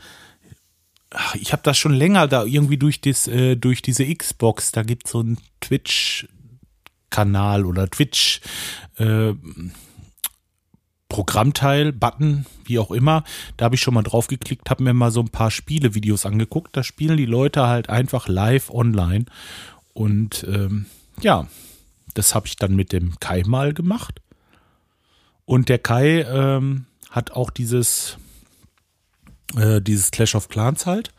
ich 1.35 1.51
habe 1.51 1.61
das 1.63 1.77
schon 1.77 1.93
länger 1.93 2.27
da 2.27 2.43
irgendwie 2.43 2.77
durch 2.77 3.01
das 3.01 3.27
äh, 3.27 3.55
durch 3.55 3.81
diese 3.81 4.13
Xbox, 4.13 4.71
da 4.71 4.83
gibt 4.83 5.05
es 5.05 5.11
so 5.11 5.21
ein 5.21 5.37
Twitch 5.61 6.27
Kanal 7.13 7.65
oder 7.65 7.87
Twitch 7.87 8.41
äh, 8.97 9.33
Programmteil, 11.13 11.91
Button, 11.91 12.47
wie 12.65 12.79
auch 12.79 12.89
immer. 12.89 13.23
Da 13.55 13.65
habe 13.65 13.75
ich 13.75 13.81
schon 13.81 13.93
mal 13.93 14.01
drauf 14.01 14.25
geklickt, 14.25 14.71
habe 14.71 14.83
mir 14.83 14.95
mal 14.95 15.11
so 15.11 15.19
ein 15.19 15.29
paar 15.29 15.51
Spielevideos 15.51 16.25
angeguckt. 16.25 16.75
Da 16.75 16.81
spielen 16.81 17.17
die 17.17 17.27
Leute 17.27 17.67
halt 17.67 17.87
einfach 17.87 18.27
live 18.27 18.71
online. 18.71 19.25
Und 19.93 20.43
ähm, 20.49 20.87
ja, 21.21 21.47
das 22.15 22.33
habe 22.33 22.47
ich 22.47 22.55
dann 22.55 22.75
mit 22.75 22.91
dem 22.91 23.19
Kai 23.19 23.43
mal 23.45 23.75
gemacht. 23.75 24.21
Und 25.45 25.69
der 25.69 25.77
Kai 25.77 26.21
ähm, 26.21 26.87
hat 27.11 27.29
auch 27.29 27.51
dieses, 27.51 28.17
äh, 29.55 29.81
dieses 29.81 30.09
Clash 30.09 30.33
of 30.33 30.49
Clans 30.49 30.87
halt. 30.87 31.11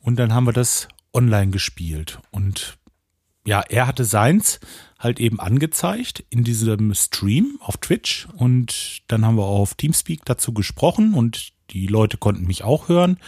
Und 0.00 0.16
dann 0.16 0.34
haben 0.34 0.46
wir 0.46 0.52
das 0.52 0.88
online 1.12 1.52
gespielt. 1.52 2.18
Und 2.32 2.79
ja, 3.46 3.62
er 3.68 3.86
hatte 3.86 4.04
seins 4.04 4.60
halt 4.98 5.18
eben 5.18 5.40
angezeigt 5.40 6.24
in 6.30 6.44
diesem 6.44 6.94
Stream 6.94 7.58
auf 7.60 7.78
Twitch 7.78 8.28
und 8.36 9.02
dann 9.08 9.24
haben 9.24 9.36
wir 9.36 9.46
auf 9.46 9.74
Teamspeak 9.74 10.24
dazu 10.24 10.52
gesprochen 10.52 11.14
und 11.14 11.52
die 11.70 11.86
Leute 11.86 12.18
konnten 12.18 12.46
mich 12.46 12.64
auch 12.64 12.88
hören 12.88 13.18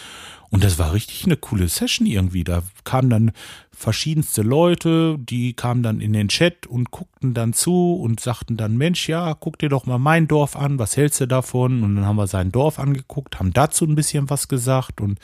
Und 0.51 0.65
das 0.65 0.79
war 0.79 0.93
richtig 0.93 1.25
eine 1.25 1.39
coole 1.39 1.67
Session 1.69 2.07
irgendwie. 2.07 2.45
Da 2.45 2.63
kamen 2.85 3.09
dann 3.09 3.33
verschiedenste 3.71 4.43
Leute, 4.43 5.17
die 5.19 5.55
kamen 5.55 5.83
dann 5.83 6.01
in 6.01 6.13
den 6.13 6.29
Chat 6.29 6.67
und 6.67 6.91
guckten 6.91 7.33
dann 7.33 7.55
zu 7.55 7.95
und 7.95 8.21
sagten 8.21 8.59
dann, 8.59 8.77
Mensch, 8.77 9.09
ja, 9.09 9.33
guck 9.33 9.59
dir 9.59 9.71
doch 9.71 9.87
mal 9.87 9.99
mein 9.99 10.29
Dorf 10.29 10.57
an, 10.57 10.79
was 10.79 10.97
hältst 10.97 11.21
du 11.23 11.27
davon? 11.27 11.83
Und 11.83 11.97
dann 11.97 12.05
haben 12.05 12.17
wir 12.17 12.27
sein 12.27 12.53
Dorf 12.53 12.79
angeguckt, 12.79 13.39
haben 13.39 13.55
dazu 13.55 13.87
ein 13.87 13.95
bisschen 13.95 14.29
was 14.29 14.49
gesagt 14.49 15.01
und 15.01 15.19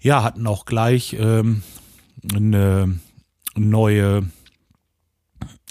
ja, 0.00 0.22
hatten 0.22 0.46
auch 0.46 0.64
gleich 0.64 1.14
ähm, 1.18 1.62
eine 2.34 2.98
neue 3.58 4.30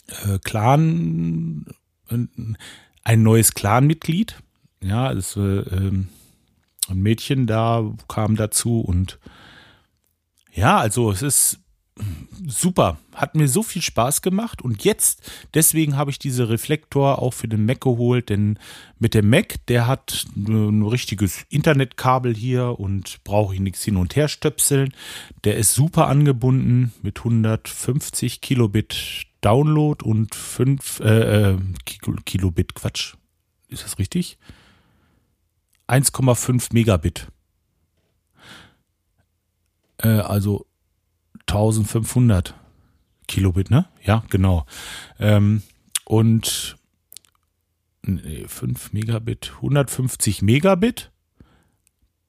äh, 0.08 0.40
Clan, 0.44 1.66
ein 2.10 3.24
neues 3.24 3.54
Clanmitglied. 3.54 4.36
Ja, 4.82 5.14
das, 5.14 5.36
äh, 5.36 5.40
ähm, 5.40 6.10
ein 6.90 7.00
Mädchen 7.00 7.48
da 7.48 7.84
kam 8.08 8.36
dazu 8.36 8.80
und 8.82 9.20
ja, 10.54 10.78
also 10.78 11.12
es 11.12 11.22
ist 11.22 11.60
super. 12.46 12.98
Hat 13.16 13.36
mir 13.36 13.48
so 13.48 13.64
viel 13.64 13.82
Spaß 13.82 14.22
gemacht 14.22 14.62
und 14.62 14.84
jetzt, 14.84 15.30
deswegen 15.54 15.98
habe 15.98 16.12
ich 16.12 16.20
diese 16.20 16.50
Reflektor 16.50 17.22
auch 17.22 17.34
für 17.34 17.48
den 17.48 17.66
Mac 17.66 17.82
geholt, 17.82 18.30
denn 18.30 18.60
mit 19.00 19.14
dem 19.14 19.30
Mac, 19.30 19.66
der 19.68 19.88
hat 19.88 20.26
ein 20.36 20.84
richtiges 20.84 21.46
Internetkabel 21.50 22.36
hier 22.36 22.80
und 22.80 23.24
brauche 23.24 23.54
ich 23.54 23.60
nichts 23.60 23.84
hin 23.84 23.98
und 23.98 24.16
her 24.16 24.28
stöpseln. 24.28 24.94
Der 25.44 25.58
ist 25.58 25.74
super 25.74 26.08
angebunden 26.08 26.94
mit 27.02 27.20
150 27.20 28.42
Kilobit 28.42 29.26
Download 29.42 30.04
und 30.04 30.36
5 30.36 31.00
äh, 31.00 31.52
äh, 31.52 31.58
Kilobit, 32.26 32.76
Quatsch. 32.76 33.16
Ist 33.68 33.84
das 33.84 34.00
richtig? 34.00 34.38
1,5 35.88 36.74
Megabit. 36.74 37.28
Äh, 39.98 40.10
also 40.10 40.67
1500 41.48 42.54
Kilobit, 43.28 43.70
ne? 43.70 43.88
Ja, 44.04 44.24
genau. 44.30 44.66
Ähm, 45.20 45.64
und 46.06 46.78
nee, 48.04 48.46
5 48.48 48.94
Megabit, 48.94 49.54
150 49.58 50.42
Megabit 50.42 51.12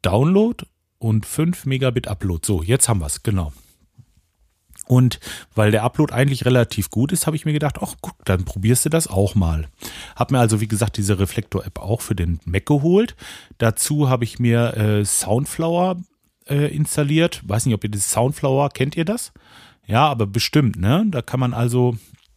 Download 0.02 0.64
und 0.98 1.26
5 1.26 1.66
Megabit 1.66 2.09
Upload. 2.09 2.46
So, 2.46 2.62
jetzt 2.62 2.88
haben 2.88 3.00
wir 3.00 3.07
es, 3.07 3.22
genau. 3.22 3.52
Und 4.87 5.20
weil 5.54 5.70
der 5.70 5.83
Upload 5.83 6.14
eigentlich 6.14 6.46
relativ 6.46 6.90
gut 6.90 7.12
ist, 7.12 7.26
habe 7.26 7.37
ich 7.37 7.44
mir 7.44 7.52
gedacht, 7.52 7.76
ach 7.81 7.94
guck, 8.00 8.24
dann 8.24 8.44
probierst 8.44 8.87
du 8.87 8.88
das 8.88 9.07
auch 9.07 9.35
mal. 9.35 9.68
Hab 10.16 10.31
mir 10.31 10.38
also, 10.38 10.61
wie 10.62 10.68
gesagt, 10.68 10.96
diese 10.96 11.18
Reflektor-App 11.18 11.78
auch 11.78 12.00
für 12.00 12.14
den 12.14 12.40
Mac 12.46 12.64
geholt. 12.64 13.14
Dazu 13.59 14.09
habe 14.09 14.24
ich 14.24 14.38
mir 14.38 14.76
äh, 14.76 15.04
Soundflower 15.04 15.98
äh, 16.48 16.74
installiert. 16.74 17.42
Weiß 17.46 17.66
nicht, 17.66 17.74
ob 17.74 17.84
ihr 17.84 17.90
das 17.90 18.11
Soundflower, 18.11 18.70
kennt 18.70 18.96
ihr 18.96 19.04
das? 19.04 19.32
Ja, 19.87 20.06
aber 20.06 20.26
bestimmt, 20.26 20.76
ne? 20.76 21.06
Da 21.08 21.22
kann 21.22 21.40
man 21.40 21.54
also 21.54 21.96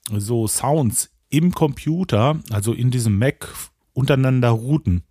so 0.10 0.48
Sounds 0.48 1.12
im 1.30 1.54
Computer, 1.54 2.40
also 2.52 2.74
in 2.74 2.92
diesem 2.92 3.18
Mac 3.18 3.48
untereinander 3.94 4.50
routen. 4.50 5.04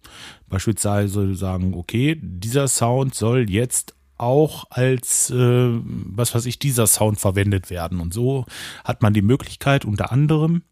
Beispielsweise 0.48 1.34
sagen, 1.34 1.74
okay, 1.74 2.18
dieser 2.20 2.68
Sound 2.68 3.14
soll 3.14 3.50
jetzt 3.50 3.94
auch 4.16 4.66
als, 4.70 5.30
äh, 5.30 5.70
was 5.82 6.34
weiß 6.34 6.46
ich, 6.46 6.58
dieser 6.58 6.86
Sound 6.86 7.18
verwendet 7.18 7.70
werden. 7.70 8.00
Und 8.00 8.12
so 8.12 8.44
hat 8.84 9.02
man 9.02 9.14
die 9.14 9.22
Möglichkeit, 9.22 9.84
unter 9.84 10.12
anderem 10.12 10.62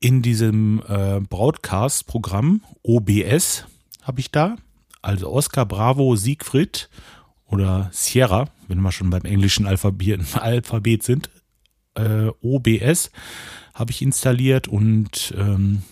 in 0.00 0.22
diesem 0.22 0.82
äh, 0.88 1.20
Broadcast-Programm 1.20 2.62
OBS 2.82 3.66
habe 4.02 4.20
ich 4.20 4.32
da, 4.32 4.56
also 5.02 5.30
Oscar 5.30 5.66
Bravo 5.66 6.16
Siegfried 6.16 6.88
oder 7.44 7.90
Sierra, 7.92 8.48
wenn 8.68 8.80
wir 8.80 8.92
schon 8.92 9.10
beim 9.10 9.24
englischen 9.24 9.66
Alphabet, 9.66 10.20
Alphabet 10.36 11.02
sind, 11.02 11.30
äh, 11.94 12.28
OBS 12.40 13.10
habe 13.74 13.90
ich 13.90 14.02
installiert 14.02 14.68
und 14.68 15.34
ähm, 15.36 15.82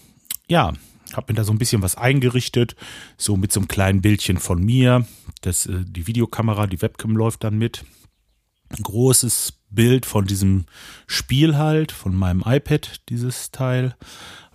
ja, 0.49 0.73
habe 1.13 1.33
mir 1.33 1.37
da 1.37 1.45
so 1.45 1.53
ein 1.53 1.59
bisschen 1.59 1.83
was 1.83 1.97
eingerichtet, 1.97 2.77
so 3.17 3.37
mit 3.37 3.53
so 3.53 3.61
einem 3.61 3.69
kleinen 3.69 4.01
Bildchen 4.01 4.39
von 4.39 4.63
mir. 4.63 5.07
Das, 5.41 5.67
äh, 5.67 5.85
die 5.85 6.07
Videokamera, 6.07 6.67
die 6.67 6.81
Webcam 6.81 7.17
läuft 7.17 7.45
dann 7.45 7.59
mit. 7.59 7.85
Ein 8.69 8.83
großes 8.83 9.55
Bild 9.71 10.07
von 10.07 10.27
diesem 10.27 10.67
Spiel 11.07 11.57
halt, 11.57 11.93
von 11.93 12.15
meinem 12.15 12.43
iPad, 12.47 13.01
dieses 13.09 13.51
Teil, 13.51 13.97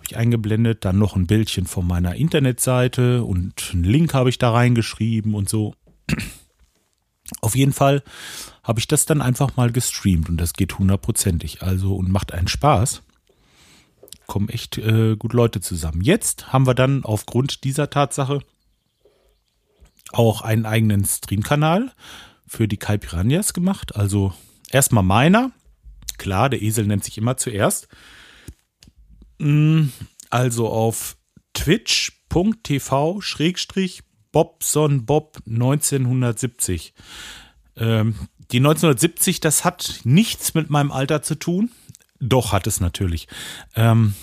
habe 0.06 0.12
ich 0.12 0.16
eingeblendet. 0.16 0.84
Dann 0.84 0.98
noch 0.98 1.16
ein 1.16 1.26
Bildchen 1.26 1.66
von 1.66 1.86
meiner 1.86 2.14
Internetseite 2.14 3.24
und 3.24 3.70
einen 3.72 3.84
Link 3.84 4.14
habe 4.14 4.28
ich 4.28 4.38
da 4.38 4.52
reingeschrieben 4.52 5.34
und 5.34 5.48
so. 5.48 5.74
Auf 7.40 7.56
jeden 7.56 7.72
Fall 7.72 8.04
habe 8.62 8.78
ich 8.78 8.86
das 8.86 9.04
dann 9.04 9.20
einfach 9.20 9.56
mal 9.56 9.72
gestreamt 9.72 10.28
und 10.28 10.36
das 10.36 10.52
geht 10.52 10.78
hundertprozentig. 10.78 11.62
Also 11.62 11.96
und 11.96 12.10
macht 12.10 12.32
einen 12.32 12.48
Spaß 12.48 13.02
kommen 14.26 14.48
echt 14.48 14.76
äh, 14.78 15.14
gut 15.16 15.32
Leute 15.32 15.60
zusammen. 15.60 16.00
Jetzt 16.00 16.52
haben 16.52 16.66
wir 16.66 16.74
dann 16.74 17.04
aufgrund 17.04 17.62
dieser 17.62 17.90
Tatsache 17.90 18.40
auch 20.12 20.40
einen 20.40 20.66
eigenen 20.66 21.04
Streamkanal 21.04 21.92
für 22.44 22.66
die 22.66 22.76
Kai 22.76 22.98
Piranhas 22.98 23.54
gemacht. 23.54 23.94
Also 23.94 24.34
erstmal 24.68 25.04
meiner. 25.04 25.52
Klar, 26.18 26.50
der 26.50 26.60
Esel 26.60 26.86
nennt 26.86 27.04
sich 27.04 27.18
immer 27.18 27.36
zuerst. 27.36 27.86
Mm, 29.38 29.88
also 30.30 30.68
auf 30.68 31.16
twitch.tv 31.54 33.20
schrägstrich 33.20 34.02
Bobsonbob 34.32 35.38
1970. 35.46 36.92
Ähm, 37.76 38.14
die 38.52 38.58
1970, 38.58 39.40
das 39.40 39.64
hat 39.64 40.00
nichts 40.04 40.54
mit 40.54 40.70
meinem 40.70 40.92
Alter 40.92 41.22
zu 41.22 41.36
tun. 41.36 41.70
Doch, 42.20 42.52
hat 42.52 42.66
es 42.66 42.80
natürlich. 42.80 43.28
Ähm, 43.74 44.14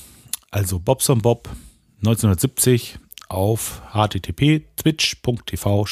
also 0.51 0.79
Bobson 0.79 1.21
Bob 1.21 1.49
1970 1.97 2.99
auf 3.27 3.81
http 3.91 4.67
twitch.tv 4.75 5.85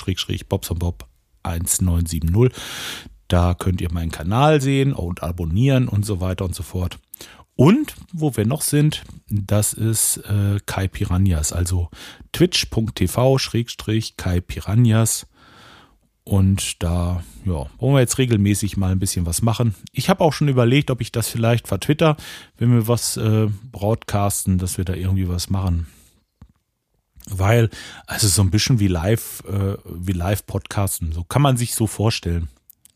Bobsonbob 0.48 1.08
1970. 1.44 2.52
Da 3.28 3.54
könnt 3.54 3.82
ihr 3.82 3.92
meinen 3.92 4.12
Kanal 4.12 4.62
sehen 4.62 4.94
und 4.94 5.24
abonnieren 5.24 5.88
und 5.88 6.06
so 6.06 6.22
weiter 6.22 6.46
und 6.46 6.54
so 6.54 6.64
fort. 6.64 7.00
Und 7.62 7.94
wo 8.12 8.36
wir 8.36 8.48
noch 8.48 8.64
sind, 8.64 9.04
das 9.30 9.74
ist 9.74 10.18
äh, 10.18 10.60
Kai 10.66 10.88
Piranhas, 10.88 11.54
also 11.54 11.92
twitch.tv 12.32 13.38
Kai 14.18 14.42
Piranhas. 14.42 15.28
Und 16.24 16.82
da 16.82 17.24
ja, 17.46 17.68
wollen 17.78 17.94
wir 17.94 18.00
jetzt 18.00 18.18
regelmäßig 18.18 18.78
mal 18.78 18.92
ein 18.92 18.98
bisschen 18.98 19.28
was 19.28 19.44
machen. 19.44 19.76
Ich 19.92 20.10
habe 20.10 20.24
auch 20.24 20.34
schon 20.34 20.48
überlegt, 20.48 20.90
ob 20.90 21.02
ich 21.02 21.12
das 21.12 21.28
vielleicht 21.28 21.68
vertwitter, 21.68 22.18
wenn 22.58 22.74
wir 22.74 22.88
was 22.88 23.18
äh, 23.18 23.48
broadcasten, 23.72 24.58
dass 24.58 24.80
wir 24.80 24.86
da 24.86 24.96
irgendwie 24.96 25.30
was 25.30 25.52
machen. 25.52 25.86
Weil, 27.28 27.70
also 28.08 28.28
so 28.28 28.42
ein 28.42 28.50
bisschen 28.50 28.80
wie 28.80 28.88
live, 28.88 29.44
äh, 29.48 29.78
wie 29.86 30.14
Live-Podcasten, 30.14 31.12
so 31.12 31.24
kann 31.24 31.44
man 31.44 31.58
sich 31.58 31.76
so 31.76 31.86
vorstellen. 31.86 32.50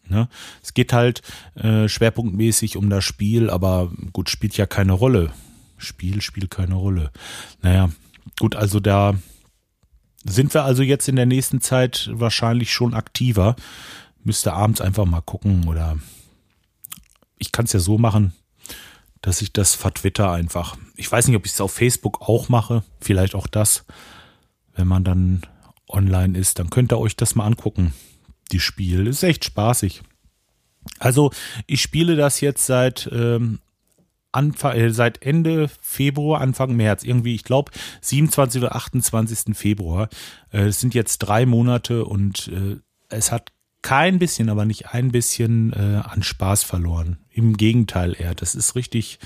Ne? 0.07 0.27
Es 0.63 0.73
geht 0.73 0.93
halt 0.93 1.21
äh, 1.55 1.87
schwerpunktmäßig 1.87 2.77
um 2.77 2.89
das 2.89 3.03
Spiel, 3.03 3.49
aber 3.49 3.91
gut, 4.13 4.29
spielt 4.29 4.57
ja 4.57 4.65
keine 4.65 4.93
Rolle. 4.93 5.31
Spiel 5.77 6.21
spielt 6.21 6.49
keine 6.51 6.75
Rolle. 6.75 7.11
Naja, 7.61 7.89
gut, 8.39 8.55
also 8.55 8.79
da 8.79 9.15
sind 10.23 10.53
wir 10.53 10.63
also 10.63 10.83
jetzt 10.83 11.07
in 11.07 11.15
der 11.15 11.25
nächsten 11.25 11.61
Zeit 11.61 12.09
wahrscheinlich 12.11 12.73
schon 12.73 12.93
aktiver. 12.93 13.55
Müsste 14.23 14.53
abends 14.53 14.81
einfach 14.81 15.05
mal 15.05 15.21
gucken 15.21 15.67
oder 15.67 15.97
ich 17.37 17.51
kann 17.51 17.65
es 17.65 17.73
ja 17.73 17.79
so 17.79 17.97
machen, 17.97 18.33
dass 19.21 19.41
ich 19.41 19.53
das 19.53 19.75
vertwitter 19.75 20.31
einfach. 20.31 20.77
Ich 20.95 21.11
weiß 21.11 21.27
nicht, 21.27 21.35
ob 21.35 21.45
ich 21.45 21.53
es 21.53 21.61
auf 21.61 21.73
Facebook 21.73 22.21
auch 22.21 22.49
mache. 22.49 22.83
Vielleicht 22.99 23.35
auch 23.35 23.47
das. 23.47 23.85
Wenn 24.75 24.87
man 24.87 25.03
dann 25.03 25.41
online 25.87 26.37
ist, 26.37 26.59
dann 26.59 26.69
könnt 26.69 26.91
ihr 26.91 26.99
euch 26.99 27.15
das 27.15 27.35
mal 27.35 27.45
angucken. 27.45 27.93
Die 28.51 28.59
Spiel 28.59 29.07
ist 29.07 29.23
echt 29.23 29.45
spaßig. 29.45 30.01
Also 30.99 31.31
ich 31.67 31.81
spiele 31.81 32.15
das 32.15 32.41
jetzt 32.41 32.65
seit 32.65 33.09
ähm, 33.11 33.59
Anfang, 34.31 34.75
äh, 34.75 34.91
seit 34.91 35.23
Ende 35.23 35.69
Februar, 35.81 36.41
Anfang 36.41 36.75
März, 36.75 37.03
irgendwie, 37.03 37.35
ich 37.35 37.43
glaube, 37.43 37.71
27 38.01 38.61
oder 38.61 38.75
28. 38.75 39.55
Februar. 39.57 40.09
Äh, 40.51 40.65
es 40.65 40.79
sind 40.79 40.93
jetzt 40.93 41.19
drei 41.19 41.45
Monate 41.45 42.05
und 42.05 42.49
äh, 42.49 42.77
es 43.09 43.31
hat 43.31 43.51
kein 43.81 44.17
bisschen, 44.17 44.49
aber 44.49 44.65
nicht 44.65 44.93
ein 44.93 45.11
bisschen 45.11 45.71
äh, 45.73 46.01
an 46.03 46.23
Spaß 46.23 46.63
verloren. 46.63 47.19
Im 47.29 47.55
Gegenteil 47.55 48.15
eher. 48.17 48.33
Das 48.33 48.55
ist 48.55 48.75
richtig, 48.75 49.19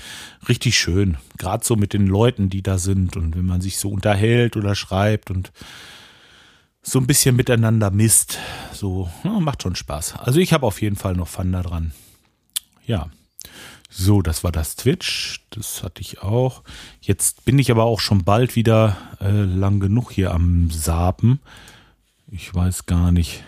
richtig 0.48 0.78
schön. 0.78 1.16
Gerade 1.38 1.64
so 1.64 1.76
mit 1.76 1.94
den 1.94 2.06
Leuten, 2.06 2.50
die 2.50 2.62
da 2.62 2.76
sind 2.76 3.16
und 3.16 3.34
wenn 3.34 3.46
man 3.46 3.62
sich 3.62 3.78
so 3.78 3.88
unterhält 3.88 4.56
oder 4.56 4.74
schreibt 4.74 5.30
und 5.30 5.50
so 6.82 6.98
ein 6.98 7.06
bisschen 7.06 7.36
miteinander 7.36 7.90
misst. 7.90 8.38
So, 8.72 9.10
ja, 9.24 9.38
macht 9.40 9.62
schon 9.62 9.76
Spaß. 9.76 10.16
Also 10.16 10.40
ich 10.40 10.52
habe 10.52 10.66
auf 10.66 10.80
jeden 10.80 10.96
Fall 10.96 11.14
noch 11.14 11.28
Fun 11.28 11.52
da 11.52 11.62
dran. 11.62 11.92
Ja. 12.86 13.10
So, 13.92 14.22
das 14.22 14.44
war 14.44 14.52
das 14.52 14.76
Twitch. 14.76 15.44
Das 15.50 15.82
hatte 15.82 16.00
ich 16.00 16.22
auch. 16.22 16.62
Jetzt 17.00 17.44
bin 17.44 17.58
ich 17.58 17.70
aber 17.70 17.84
auch 17.84 18.00
schon 18.00 18.24
bald 18.24 18.54
wieder 18.54 18.96
äh, 19.20 19.30
lang 19.30 19.80
genug 19.80 20.12
hier 20.12 20.32
am 20.32 20.70
Saben. 20.70 21.40
Ich 22.28 22.54
weiß 22.54 22.86
gar 22.86 23.10
nicht. 23.10 23.42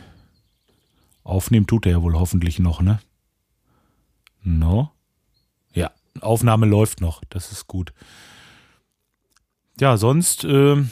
Aufnehmen 1.22 1.68
tut 1.68 1.86
er 1.86 1.92
ja 1.92 2.02
wohl 2.02 2.14
hoffentlich 2.18 2.58
noch, 2.58 2.80
ne? 2.82 3.00
No? 4.42 4.90
Ja, 5.72 5.92
Aufnahme 6.20 6.66
läuft 6.66 7.00
noch. 7.00 7.22
Das 7.30 7.52
ist 7.52 7.68
gut. 7.68 7.92
Ja, 9.80 9.96
sonst 9.96 10.42
äh, 10.42 10.82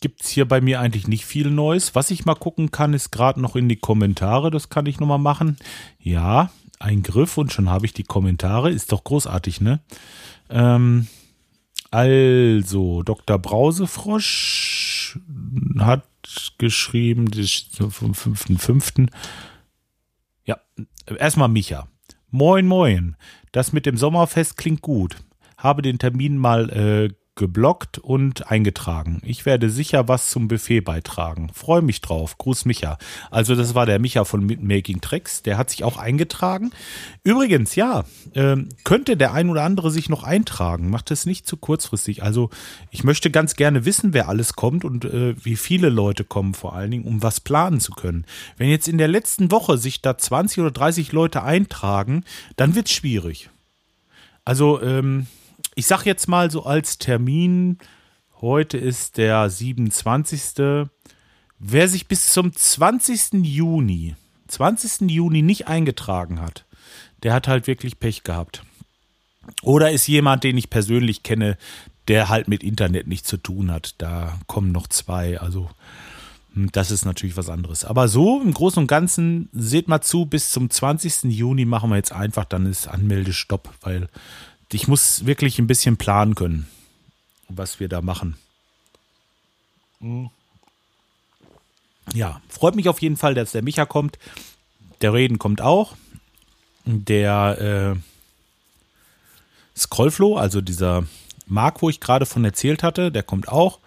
gibt 0.00 0.22
es 0.22 0.28
hier 0.28 0.46
bei 0.46 0.60
mir 0.60 0.80
eigentlich 0.80 1.08
nicht 1.08 1.24
viel 1.24 1.50
Neues. 1.50 1.94
Was 1.94 2.10
ich 2.10 2.24
mal 2.24 2.34
gucken 2.34 2.70
kann, 2.70 2.94
ist 2.94 3.10
gerade 3.10 3.40
noch 3.40 3.56
in 3.56 3.68
die 3.68 3.76
Kommentare. 3.76 4.50
Das 4.50 4.68
kann 4.68 4.86
ich 4.86 5.00
nochmal 5.00 5.18
machen. 5.18 5.56
Ja, 5.98 6.50
ein 6.78 7.02
Griff 7.02 7.38
und 7.38 7.52
schon 7.52 7.70
habe 7.70 7.86
ich 7.86 7.92
die 7.92 8.04
Kommentare. 8.04 8.70
Ist 8.70 8.92
doch 8.92 9.04
großartig, 9.04 9.60
ne? 9.60 9.80
Ähm, 10.50 11.08
also, 11.90 13.02
Dr. 13.02 13.38
Brausefrosch 13.38 15.18
hat 15.78 16.08
geschrieben, 16.58 17.26
vom 17.32 18.12
5.5. 18.12 19.08
Ja, 20.44 20.58
erstmal 21.16 21.48
Micha. 21.48 21.88
Moin, 22.30 22.66
moin. 22.66 23.16
Das 23.52 23.72
mit 23.72 23.86
dem 23.86 23.96
Sommerfest 23.96 24.56
klingt 24.56 24.82
gut. 24.82 25.16
Habe 25.56 25.82
den 25.82 25.98
Termin 25.98 26.36
mal 26.36 26.70
äh, 26.70 27.14
geblockt 27.36 27.98
und 27.98 28.50
eingetragen. 28.50 29.20
Ich 29.24 29.44
werde 29.44 29.68
sicher 29.68 30.06
was 30.06 30.30
zum 30.30 30.46
Buffet 30.46 30.80
beitragen. 30.80 31.50
Freue 31.52 31.82
mich 31.82 32.00
drauf. 32.00 32.38
Gruß 32.38 32.64
Micha. 32.64 32.96
Also 33.30 33.56
das 33.56 33.74
war 33.74 33.86
der 33.86 33.98
Micha 33.98 34.24
von 34.24 34.46
Making 34.60 35.00
Tricks. 35.00 35.42
Der 35.42 35.58
hat 35.58 35.70
sich 35.70 35.82
auch 35.82 35.96
eingetragen. 35.96 36.70
Übrigens, 37.24 37.74
ja, 37.74 38.04
äh, 38.34 38.56
könnte 38.84 39.16
der 39.16 39.32
ein 39.32 39.50
oder 39.50 39.64
andere 39.64 39.90
sich 39.90 40.08
noch 40.08 40.22
eintragen. 40.22 40.90
Macht 40.90 41.10
es 41.10 41.26
nicht 41.26 41.46
zu 41.46 41.56
kurzfristig. 41.56 42.22
Also 42.22 42.50
ich 42.90 43.02
möchte 43.02 43.30
ganz 43.30 43.56
gerne 43.56 43.84
wissen, 43.84 44.14
wer 44.14 44.28
alles 44.28 44.54
kommt 44.54 44.84
und 44.84 45.04
äh, 45.04 45.34
wie 45.44 45.56
viele 45.56 45.88
Leute 45.88 46.22
kommen 46.22 46.54
vor 46.54 46.74
allen 46.74 46.92
Dingen, 46.92 47.04
um 47.04 47.22
was 47.22 47.40
planen 47.40 47.80
zu 47.80 47.92
können. 47.92 48.26
Wenn 48.56 48.70
jetzt 48.70 48.86
in 48.86 48.98
der 48.98 49.08
letzten 49.08 49.50
Woche 49.50 49.76
sich 49.76 50.00
da 50.02 50.16
20 50.16 50.60
oder 50.60 50.70
30 50.70 51.10
Leute 51.10 51.42
eintragen, 51.42 52.24
dann 52.56 52.76
wird 52.76 52.86
es 52.86 52.94
schwierig. 52.94 53.50
Also, 54.44 54.80
ähm, 54.82 55.26
ich 55.74 55.86
sag 55.86 56.04
jetzt 56.04 56.28
mal 56.28 56.50
so 56.50 56.64
als 56.64 56.98
Termin, 56.98 57.78
heute 58.40 58.78
ist 58.78 59.16
der 59.16 59.48
27. 59.50 60.86
Wer 61.58 61.88
sich 61.88 62.08
bis 62.08 62.32
zum 62.32 62.52
20. 62.52 63.44
Juni, 63.44 64.14
20. 64.48 65.10
Juni 65.10 65.42
nicht 65.42 65.68
eingetragen 65.68 66.40
hat, 66.40 66.64
der 67.22 67.32
hat 67.32 67.48
halt 67.48 67.66
wirklich 67.66 67.98
Pech 67.98 68.22
gehabt. 68.22 68.64
Oder 69.62 69.90
ist 69.90 70.06
jemand, 70.06 70.44
den 70.44 70.56
ich 70.56 70.70
persönlich 70.70 71.22
kenne, 71.22 71.56
der 72.08 72.28
halt 72.28 72.48
mit 72.48 72.62
Internet 72.62 73.06
nichts 73.06 73.28
zu 73.28 73.36
tun 73.36 73.70
hat. 73.70 73.94
Da 73.98 74.38
kommen 74.46 74.72
noch 74.72 74.88
zwei. 74.88 75.40
Also, 75.40 75.70
hm, 76.54 76.70
das 76.72 76.90
ist 76.90 77.04
natürlich 77.04 77.36
was 77.36 77.48
anderes. 77.48 77.84
Aber 77.84 78.08
so 78.08 78.40
im 78.40 78.52
Großen 78.52 78.80
und 78.80 78.86
Ganzen, 78.86 79.48
seht 79.52 79.88
mal 79.88 80.02
zu, 80.02 80.26
bis 80.26 80.50
zum 80.50 80.70
20. 80.70 81.24
Juni 81.24 81.64
machen 81.64 81.90
wir 81.90 81.96
jetzt 81.96 82.12
einfach, 82.12 82.44
dann 82.44 82.66
ist 82.66 82.88
Anmeldestopp, 82.88 83.70
weil 83.80 84.08
ich 84.74 84.88
muss 84.88 85.26
wirklich 85.26 85.58
ein 85.58 85.66
bisschen 85.66 85.96
planen 85.96 86.34
können, 86.34 86.68
was 87.48 87.80
wir 87.80 87.88
da 87.88 88.02
machen. 88.02 88.36
Mhm. 90.00 90.30
Ja, 92.12 92.40
freut 92.48 92.74
mich 92.74 92.88
auf 92.88 93.00
jeden 93.00 93.16
Fall, 93.16 93.34
dass 93.34 93.52
der 93.52 93.62
Micha 93.62 93.86
kommt. 93.86 94.18
Der 95.00 95.12
Reden 95.12 95.38
kommt 95.38 95.60
auch. 95.60 95.96
Der 96.84 97.94
äh, 97.96 99.78
Scrollflow, 99.78 100.36
also 100.36 100.60
dieser 100.60 101.06
Mark, 101.46 101.80
wo 101.80 101.88
ich 101.88 102.00
gerade 102.00 102.26
von 102.26 102.44
erzählt 102.44 102.82
hatte, 102.82 103.10
der 103.10 103.22
kommt 103.22 103.48
auch. 103.48 103.78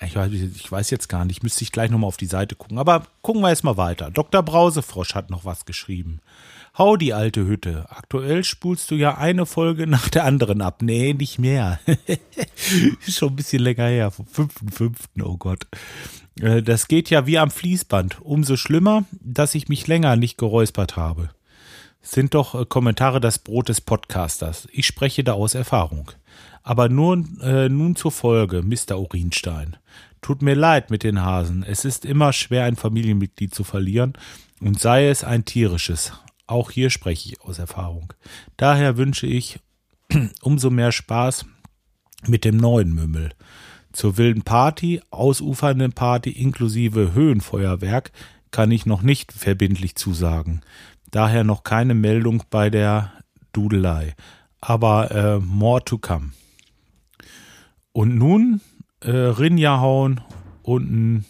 Ich 0.00 0.16
weiß, 0.16 0.32
ich 0.32 0.72
weiß 0.72 0.90
jetzt 0.90 1.08
gar 1.08 1.24
nicht, 1.24 1.42
müsste 1.42 1.62
ich 1.62 1.70
gleich 1.70 1.90
nochmal 1.90 2.08
auf 2.08 2.16
die 2.16 2.26
Seite 2.26 2.56
gucken. 2.56 2.78
Aber 2.78 3.06
gucken 3.20 3.42
wir 3.42 3.50
erstmal 3.50 3.76
weiter. 3.76 4.10
Dr. 4.10 4.42
Brausefrosch 4.42 5.14
hat 5.14 5.30
noch 5.30 5.44
was 5.44 5.64
geschrieben. 5.64 6.20
Hau 6.76 6.96
die 6.96 7.12
alte 7.12 7.46
Hütte. 7.46 7.84
Aktuell 7.90 8.44
spulst 8.44 8.90
du 8.90 8.94
ja 8.94 9.18
eine 9.18 9.44
Folge 9.44 9.86
nach 9.86 10.08
der 10.08 10.24
anderen 10.24 10.62
ab. 10.62 10.80
Nee, 10.80 11.12
nicht 11.12 11.38
mehr. 11.38 11.80
Ist 13.06 13.18
schon 13.18 13.30
ein 13.30 13.36
bisschen 13.36 13.62
länger 13.62 13.88
her, 13.88 14.10
vom 14.10 14.24
5.5. 14.24 15.22
Oh 15.22 15.36
Gott. 15.36 15.66
Äh, 16.40 16.62
das 16.62 16.88
geht 16.88 17.10
ja 17.10 17.26
wie 17.26 17.36
am 17.36 17.50
Fließband. 17.50 18.22
Umso 18.22 18.56
schlimmer, 18.56 19.04
dass 19.20 19.54
ich 19.54 19.68
mich 19.68 19.86
länger 19.86 20.16
nicht 20.16 20.38
geräuspert 20.38 20.96
habe. 20.96 21.28
Sind 22.00 22.32
doch 22.32 22.54
äh, 22.54 22.64
Kommentare 22.64 23.20
das 23.20 23.38
Brot 23.38 23.68
des 23.68 23.82
Podcasters. 23.82 24.66
Ich 24.72 24.86
spreche 24.86 25.24
da 25.24 25.34
aus 25.34 25.54
Erfahrung. 25.54 26.10
Aber 26.62 26.88
nur, 26.88 27.22
äh, 27.42 27.68
nun 27.68 27.96
zur 27.96 28.12
Folge, 28.12 28.62
Mr. 28.62 28.98
Urinstein. 28.98 29.76
Tut 30.22 30.40
mir 30.40 30.54
leid 30.54 30.90
mit 30.90 31.02
den 31.02 31.20
Hasen. 31.20 31.64
Es 31.68 31.84
ist 31.84 32.06
immer 32.06 32.32
schwer, 32.32 32.64
ein 32.64 32.76
Familienmitglied 32.76 33.54
zu 33.54 33.64
verlieren, 33.64 34.14
und 34.60 34.78
sei 34.78 35.08
es 35.08 35.24
ein 35.24 35.44
tierisches. 35.44 36.12
Auch 36.52 36.70
hier 36.70 36.90
spreche 36.90 37.30
ich 37.30 37.40
aus 37.40 37.58
Erfahrung. 37.58 38.12
Daher 38.58 38.98
wünsche 38.98 39.26
ich 39.26 39.58
umso 40.42 40.68
mehr 40.68 40.92
Spaß 40.92 41.46
mit 42.26 42.44
dem 42.44 42.58
neuen 42.58 42.94
Mümmel. 42.94 43.30
Zur 43.94 44.18
wilden 44.18 44.42
Party, 44.42 45.00
ausufernden 45.10 45.94
Party 45.94 46.28
inklusive 46.30 47.14
Höhenfeuerwerk 47.14 48.12
kann 48.50 48.70
ich 48.70 48.84
noch 48.84 49.00
nicht 49.00 49.32
verbindlich 49.32 49.94
zusagen. 49.94 50.60
Daher 51.10 51.42
noch 51.42 51.64
keine 51.64 51.94
Meldung 51.94 52.42
bei 52.50 52.68
der 52.68 53.12
Dudelei. 53.54 54.14
Aber 54.60 55.10
äh, 55.10 55.38
more 55.38 55.82
to 55.82 55.96
come. 55.96 56.32
Und 57.92 58.18
nun 58.18 58.60
äh, 59.00 59.10
Rinja 59.10 59.80
hauen 59.80 60.20
und 60.62 60.92
ein 60.92 61.24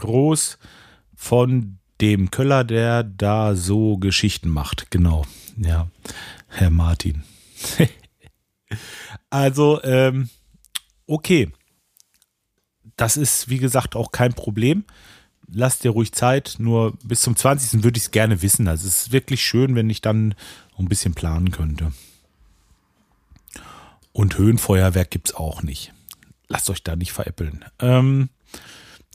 Groß 0.00 0.58
von 1.14 1.78
dem 2.00 2.30
Köller, 2.30 2.64
der 2.64 3.02
da 3.02 3.54
so 3.54 3.96
Geschichten 3.96 4.48
macht. 4.48 4.90
Genau, 4.90 5.24
ja, 5.56 5.88
Herr 6.48 6.70
Martin. 6.70 7.24
also, 9.30 9.82
ähm, 9.82 10.28
okay. 11.06 11.50
Das 12.96 13.16
ist, 13.16 13.50
wie 13.50 13.58
gesagt, 13.58 13.94
auch 13.94 14.10
kein 14.10 14.32
Problem. 14.32 14.84
Lass 15.48 15.78
dir 15.78 15.90
ruhig 15.90 16.12
Zeit. 16.12 16.56
Nur 16.58 16.96
bis 17.02 17.20
zum 17.20 17.36
20. 17.36 17.82
würde 17.82 17.98
ich 17.98 18.04
es 18.04 18.10
gerne 18.10 18.40
wissen. 18.40 18.68
Also 18.68 18.88
es 18.88 19.02
ist 19.02 19.12
wirklich 19.12 19.44
schön, 19.44 19.74
wenn 19.74 19.90
ich 19.90 20.00
dann 20.00 20.34
ein 20.78 20.88
bisschen 20.88 21.14
planen 21.14 21.50
könnte. 21.50 21.92
Und 24.12 24.38
Höhenfeuerwerk 24.38 25.10
gibt 25.10 25.28
es 25.28 25.34
auch 25.34 25.62
nicht. 25.62 25.92
Lasst 26.48 26.70
euch 26.70 26.82
da 26.82 26.96
nicht 26.96 27.12
veräppeln. 27.12 27.64
Ähm, 27.80 28.30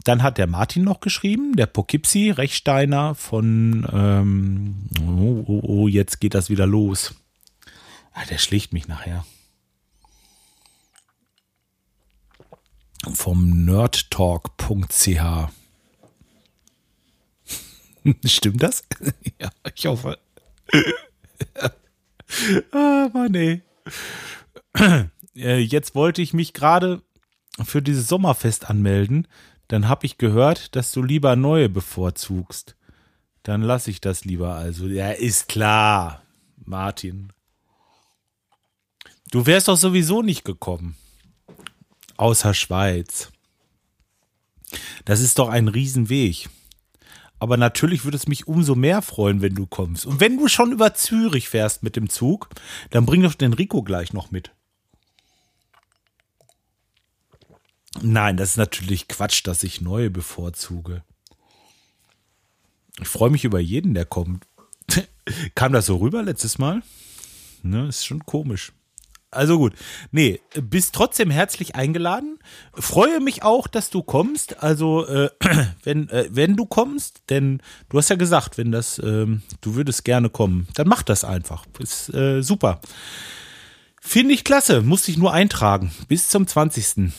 dann 0.03 0.23
hat 0.23 0.37
der 0.37 0.47
Martin 0.47 0.83
noch 0.83 0.99
geschrieben, 0.99 1.55
der 1.55 1.67
Poughkeepsie 1.67 2.31
Rechsteiner 2.31 3.15
von, 3.15 3.87
ähm, 3.91 4.89
oh, 5.01 5.43
oh, 5.47 5.61
oh, 5.63 5.87
jetzt 5.87 6.19
geht 6.19 6.33
das 6.33 6.49
wieder 6.49 6.65
los. 6.65 7.15
Ah, 8.13 8.25
der 8.25 8.37
schlägt 8.37 8.73
mich 8.73 8.87
nachher. 8.87 9.25
Vom 13.13 13.65
nerdtalk.ch. 13.65 15.21
Stimmt 18.25 18.63
das? 18.63 18.83
ja, 19.39 19.49
ich 19.75 19.85
hoffe. 19.85 20.17
ah, 22.71 23.09
Mann, 23.13 23.35
ey. 23.35 23.61
Äh, 25.35 25.59
jetzt 25.59 25.95
wollte 25.95 26.21
ich 26.21 26.33
mich 26.33 26.53
gerade 26.53 27.01
für 27.63 27.81
dieses 27.81 28.07
Sommerfest 28.07 28.69
anmelden 28.69 29.27
dann 29.71 29.87
habe 29.87 30.05
ich 30.05 30.17
gehört, 30.17 30.75
dass 30.75 30.91
du 30.91 31.01
lieber 31.01 31.37
neue 31.37 31.69
bevorzugst. 31.69 32.75
Dann 33.43 33.61
lasse 33.61 33.89
ich 33.89 34.01
das 34.01 34.25
lieber 34.25 34.55
also. 34.55 34.85
Ja, 34.87 35.11
ist 35.11 35.47
klar, 35.47 36.23
Martin. 36.65 37.31
Du 39.31 39.45
wärst 39.45 39.69
doch 39.69 39.77
sowieso 39.77 40.23
nicht 40.23 40.43
gekommen. 40.43 40.97
Außer 42.17 42.53
Schweiz. 42.53 43.31
Das 45.05 45.21
ist 45.21 45.39
doch 45.39 45.47
ein 45.47 45.69
Riesenweg. 45.69 46.49
Aber 47.39 47.55
natürlich 47.55 48.03
würde 48.03 48.17
es 48.17 48.27
mich 48.27 48.47
umso 48.47 48.75
mehr 48.75 49.01
freuen, 49.01 49.41
wenn 49.41 49.55
du 49.55 49.67
kommst. 49.67 50.05
Und 50.05 50.19
wenn 50.19 50.37
du 50.37 50.49
schon 50.49 50.73
über 50.73 50.95
Zürich 50.95 51.47
fährst 51.47 51.81
mit 51.81 51.95
dem 51.95 52.09
Zug, 52.09 52.49
dann 52.89 53.05
bring 53.05 53.23
doch 53.23 53.35
den 53.35 53.53
Rico 53.53 53.83
gleich 53.83 54.11
noch 54.11 54.31
mit. 54.31 54.51
Nein, 57.99 58.37
das 58.37 58.51
ist 58.51 58.57
natürlich 58.57 59.07
Quatsch, 59.07 59.45
dass 59.45 59.63
ich 59.63 59.81
neue 59.81 60.09
bevorzuge. 60.09 61.03
Ich 63.01 63.07
freue 63.07 63.29
mich 63.29 63.43
über 63.43 63.59
jeden, 63.59 63.93
der 63.93 64.05
kommt. 64.05 64.45
Kam 65.55 65.73
das 65.73 65.87
so 65.87 65.97
rüber 65.97 66.23
letztes 66.23 66.57
Mal? 66.57 66.81
Ne, 67.63 67.87
ist 67.87 68.05
schon 68.05 68.25
komisch. 68.25 68.71
Also 69.33 69.57
gut. 69.57 69.73
Nee, 70.11 70.41
bist 70.61 70.93
trotzdem 70.93 71.31
herzlich 71.31 71.75
eingeladen. 71.75 72.39
Freue 72.73 73.21
mich 73.21 73.43
auch, 73.43 73.67
dass 73.67 73.89
du 73.89 74.03
kommst. 74.03 74.61
Also, 74.61 75.07
äh, 75.07 75.29
wenn, 75.83 76.09
äh, 76.09 76.27
wenn 76.31 76.57
du 76.57 76.65
kommst, 76.65 77.23
denn 77.29 77.61
du 77.87 77.97
hast 77.97 78.09
ja 78.09 78.17
gesagt, 78.17 78.57
wenn 78.57 78.73
das, 78.73 78.99
äh, 78.99 79.27
du 79.61 79.75
würdest 79.75 80.03
gerne 80.03 80.29
kommen, 80.29 80.67
dann 80.73 80.89
mach 80.89 81.01
das 81.01 81.23
einfach. 81.23 81.65
Ist 81.79 82.13
äh, 82.13 82.41
super. 82.41 82.81
Finde 84.01 84.33
ich 84.33 84.43
klasse. 84.43 84.81
Musste 84.81 85.11
ich 85.11 85.17
nur 85.17 85.31
eintragen. 85.31 85.93
Bis 86.09 86.27
zum 86.27 86.45
20. 86.45 87.13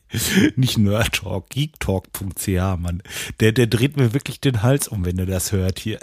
Nicht 0.56 0.78
Nerdtalk, 0.78 1.50
geektalk.ch, 1.50 2.46
Mann. 2.78 3.02
Der, 3.40 3.52
der 3.52 3.66
dreht 3.66 3.96
mir 3.96 4.12
wirklich 4.12 4.40
den 4.40 4.62
Hals 4.62 4.88
um, 4.88 5.04
wenn 5.04 5.18
er 5.18 5.26
das 5.26 5.52
hört 5.52 5.78
hier. 5.78 5.98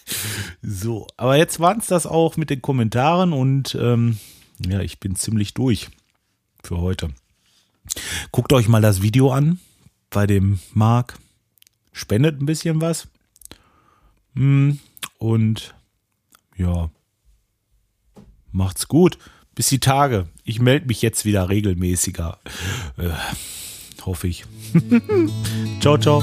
so, 0.62 1.06
aber 1.16 1.36
jetzt 1.36 1.60
waren 1.60 1.78
es 1.78 1.86
das 1.86 2.06
auch 2.06 2.36
mit 2.36 2.50
den 2.50 2.62
Kommentaren 2.62 3.32
und 3.32 3.76
ähm, 3.80 4.18
ja, 4.66 4.80
ich 4.80 5.00
bin 5.00 5.16
ziemlich 5.16 5.54
durch 5.54 5.88
für 6.62 6.78
heute. 6.78 7.10
Guckt 8.32 8.52
euch 8.52 8.68
mal 8.68 8.82
das 8.82 9.02
Video 9.02 9.30
an 9.32 9.60
bei 10.10 10.26
dem 10.26 10.60
Marc. 10.72 11.18
Spendet 11.92 12.40
ein 12.40 12.46
bisschen 12.46 12.80
was. 12.80 13.08
Hm, 14.34 14.80
und 15.18 15.74
ja, 16.56 16.90
macht's 18.52 18.88
gut. 18.88 19.18
Bis 19.54 19.68
die 19.68 19.78
Tage. 19.78 20.28
Ich 20.44 20.60
melde 20.60 20.86
mich 20.86 21.00
jetzt 21.00 21.24
wieder 21.24 21.48
regelmäßiger. 21.48 22.38
Äh, 22.98 23.08
hoffe 24.04 24.28
ich. 24.28 24.44
ciao, 25.80 25.96
ciao. 25.96 26.22